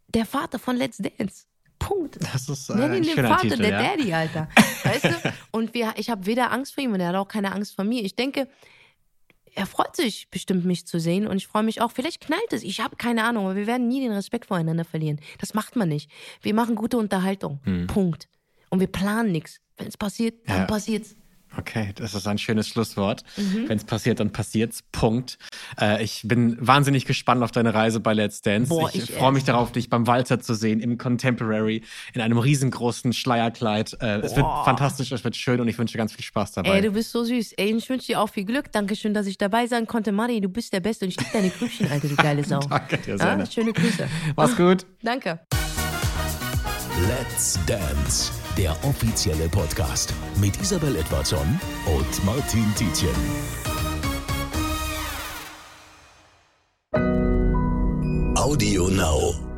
der 0.10 0.26
Vater 0.26 0.60
von 0.60 0.76
Let's 0.76 0.98
Dance. 0.98 1.46
Punkt. 1.88 2.18
Das 2.34 2.50
ist 2.50 2.70
äh, 2.70 2.76
Nenn 2.76 2.96
ihn 2.96 3.04
den 3.04 3.26
Vater, 3.26 3.42
Titel, 3.42 3.58
der 3.58 3.70
ja. 3.70 3.82
Daddy, 3.84 4.14
Alter. 4.14 4.50
Weißt 4.84 5.06
du? 5.06 5.34
Und 5.52 5.74
wir, 5.74 5.94
ich 5.98 6.10
habe 6.10 6.26
weder 6.26 6.52
Angst 6.52 6.74
vor 6.74 6.84
ihm 6.84 6.94
und 6.94 7.00
er 7.00 7.10
hat 7.10 7.16
auch 7.16 7.28
keine 7.28 7.52
Angst 7.52 7.76
vor 7.76 7.86
mir. 7.86 8.04
Ich 8.04 8.16
denke, 8.16 8.48
er 9.54 9.66
freut 9.66 9.96
sich 9.96 10.30
bestimmt, 10.30 10.66
mich 10.66 10.86
zu 10.86 11.00
sehen 11.00 11.28
und 11.28 11.38
ich 11.38 11.48
freue 11.48 11.64
mich 11.64 11.80
auch. 11.82 11.92
Vielleicht 11.92 12.20
knallt 12.22 12.52
es, 12.52 12.62
ich 12.64 12.82
habe 12.82 12.96
keine 12.98 13.24
Ahnung, 13.24 13.46
aber 13.46 13.56
wir 13.56 13.68
werden 13.68 13.88
nie 13.88 14.02
den 14.02 14.12
Respekt 14.12 14.48
voreinander 14.48 14.84
verlieren. 14.84 15.20
Das 15.40 15.54
macht 15.54 15.76
man 15.78 15.88
nicht. 15.88 16.10
Wir 16.42 16.54
machen 16.54 16.76
gute 16.76 16.98
Unterhaltung. 16.98 17.60
Punkt. 17.88 18.28
Und 18.70 18.80
wir 18.82 18.88
planen 18.88 19.32
nichts. 19.32 19.62
Wenn 19.78 19.88
es 19.88 19.96
passiert, 19.98 20.36
dann 20.48 20.56
Hm. 20.56 20.62
Ja. 20.64 20.68
passiert's. 20.68 21.16
Okay, 21.58 21.94
das 21.96 22.14
ist 22.14 22.28
ein 22.28 22.38
schönes 22.38 22.68
Schlusswort. 22.68 23.24
Mhm. 23.38 23.70
Wenn 23.70 23.78
es 23.78 23.86
passiert, 23.86 24.20
dann 24.20 24.32
passiert's. 24.32 24.84
Punkt. 24.92 25.38
Äh, 25.80 26.04
ich 26.04 26.22
bin 26.24 26.58
wahnsinnig 26.60 27.06
gespannt 27.06 27.44
auf 27.44 27.52
deine 27.52 27.74
Reise 27.74 28.00
bei 28.00 28.14
Let's 28.14 28.42
Dance. 28.42 28.70
Boah, 28.70 28.90
ich 28.94 29.10
ich 29.10 29.12
freue 29.12 29.32
mich 29.32 29.42
erst. 29.42 29.50
darauf, 29.50 29.72
dich 29.72 29.90
beim 29.90 30.08
Walzer 30.08 30.40
zu 30.40 30.54
sehen, 30.54 30.80
im 30.80 30.98
Contemporary, 30.98 31.84
in 32.14 32.22
einem 32.22 32.38
riesengroßen 32.38 33.14
Schleierkleid. 33.14 33.98
Äh, 34.02 34.20
es 34.20 34.36
wird 34.36 34.46
fantastisch, 34.66 35.12
es 35.12 35.24
wird 35.24 35.36
schön 35.36 35.60
und 35.60 35.68
ich 35.68 35.78
wünsche 35.78 35.98
ganz 35.98 36.14
viel 36.14 36.24
Spaß 36.24 36.54
dabei. 36.54 36.76
Ey, 36.76 36.82
du 36.82 36.92
bist 36.92 37.12
so 37.12 37.24
süß. 37.24 37.54
Ey, 37.54 37.76
ich 37.76 37.90
wünsche 37.90 38.08
dir 38.08 38.22
auch 38.22 38.30
viel 38.30 38.46
Glück. 38.46 38.72
Dankeschön, 38.72 39.14
dass 39.14 39.28
ich 39.28 39.38
dabei 39.38 39.68
sein 39.68 39.88
konnte. 39.88 40.12
Mari, 40.12 40.42
du 40.42 40.50
bist 40.50 40.74
der 40.74 40.80
Beste 40.80 41.06
und 41.06 41.10
ich 41.12 41.18
liebe 41.18 41.32
deine 41.34 41.50
Grübchen, 41.50 41.90
Alter, 41.92 42.08
du 42.08 42.16
geile 42.16 42.44
Sau. 42.44 42.60
Danke 42.70 42.98
dir, 42.98 43.16
ah, 43.16 43.18
Senna. 43.18 43.46
schöne 43.46 43.74
Grüße. 43.74 44.08
Mach's 44.36 44.56
gut. 44.56 44.86
Danke. 45.02 45.40
Let's 47.08 47.60
Dance, 47.68 48.32
der 48.58 48.72
offizielle 48.84 49.50
Podcast 49.50 50.14
mit 50.40 50.60
Isabel 50.62 50.96
Edwardson 50.96 51.60
und 51.86 52.26
Martin 52.26 52.66
Tietjen. 52.76 53.65
Audio 58.38 58.88
Now. 58.88 59.55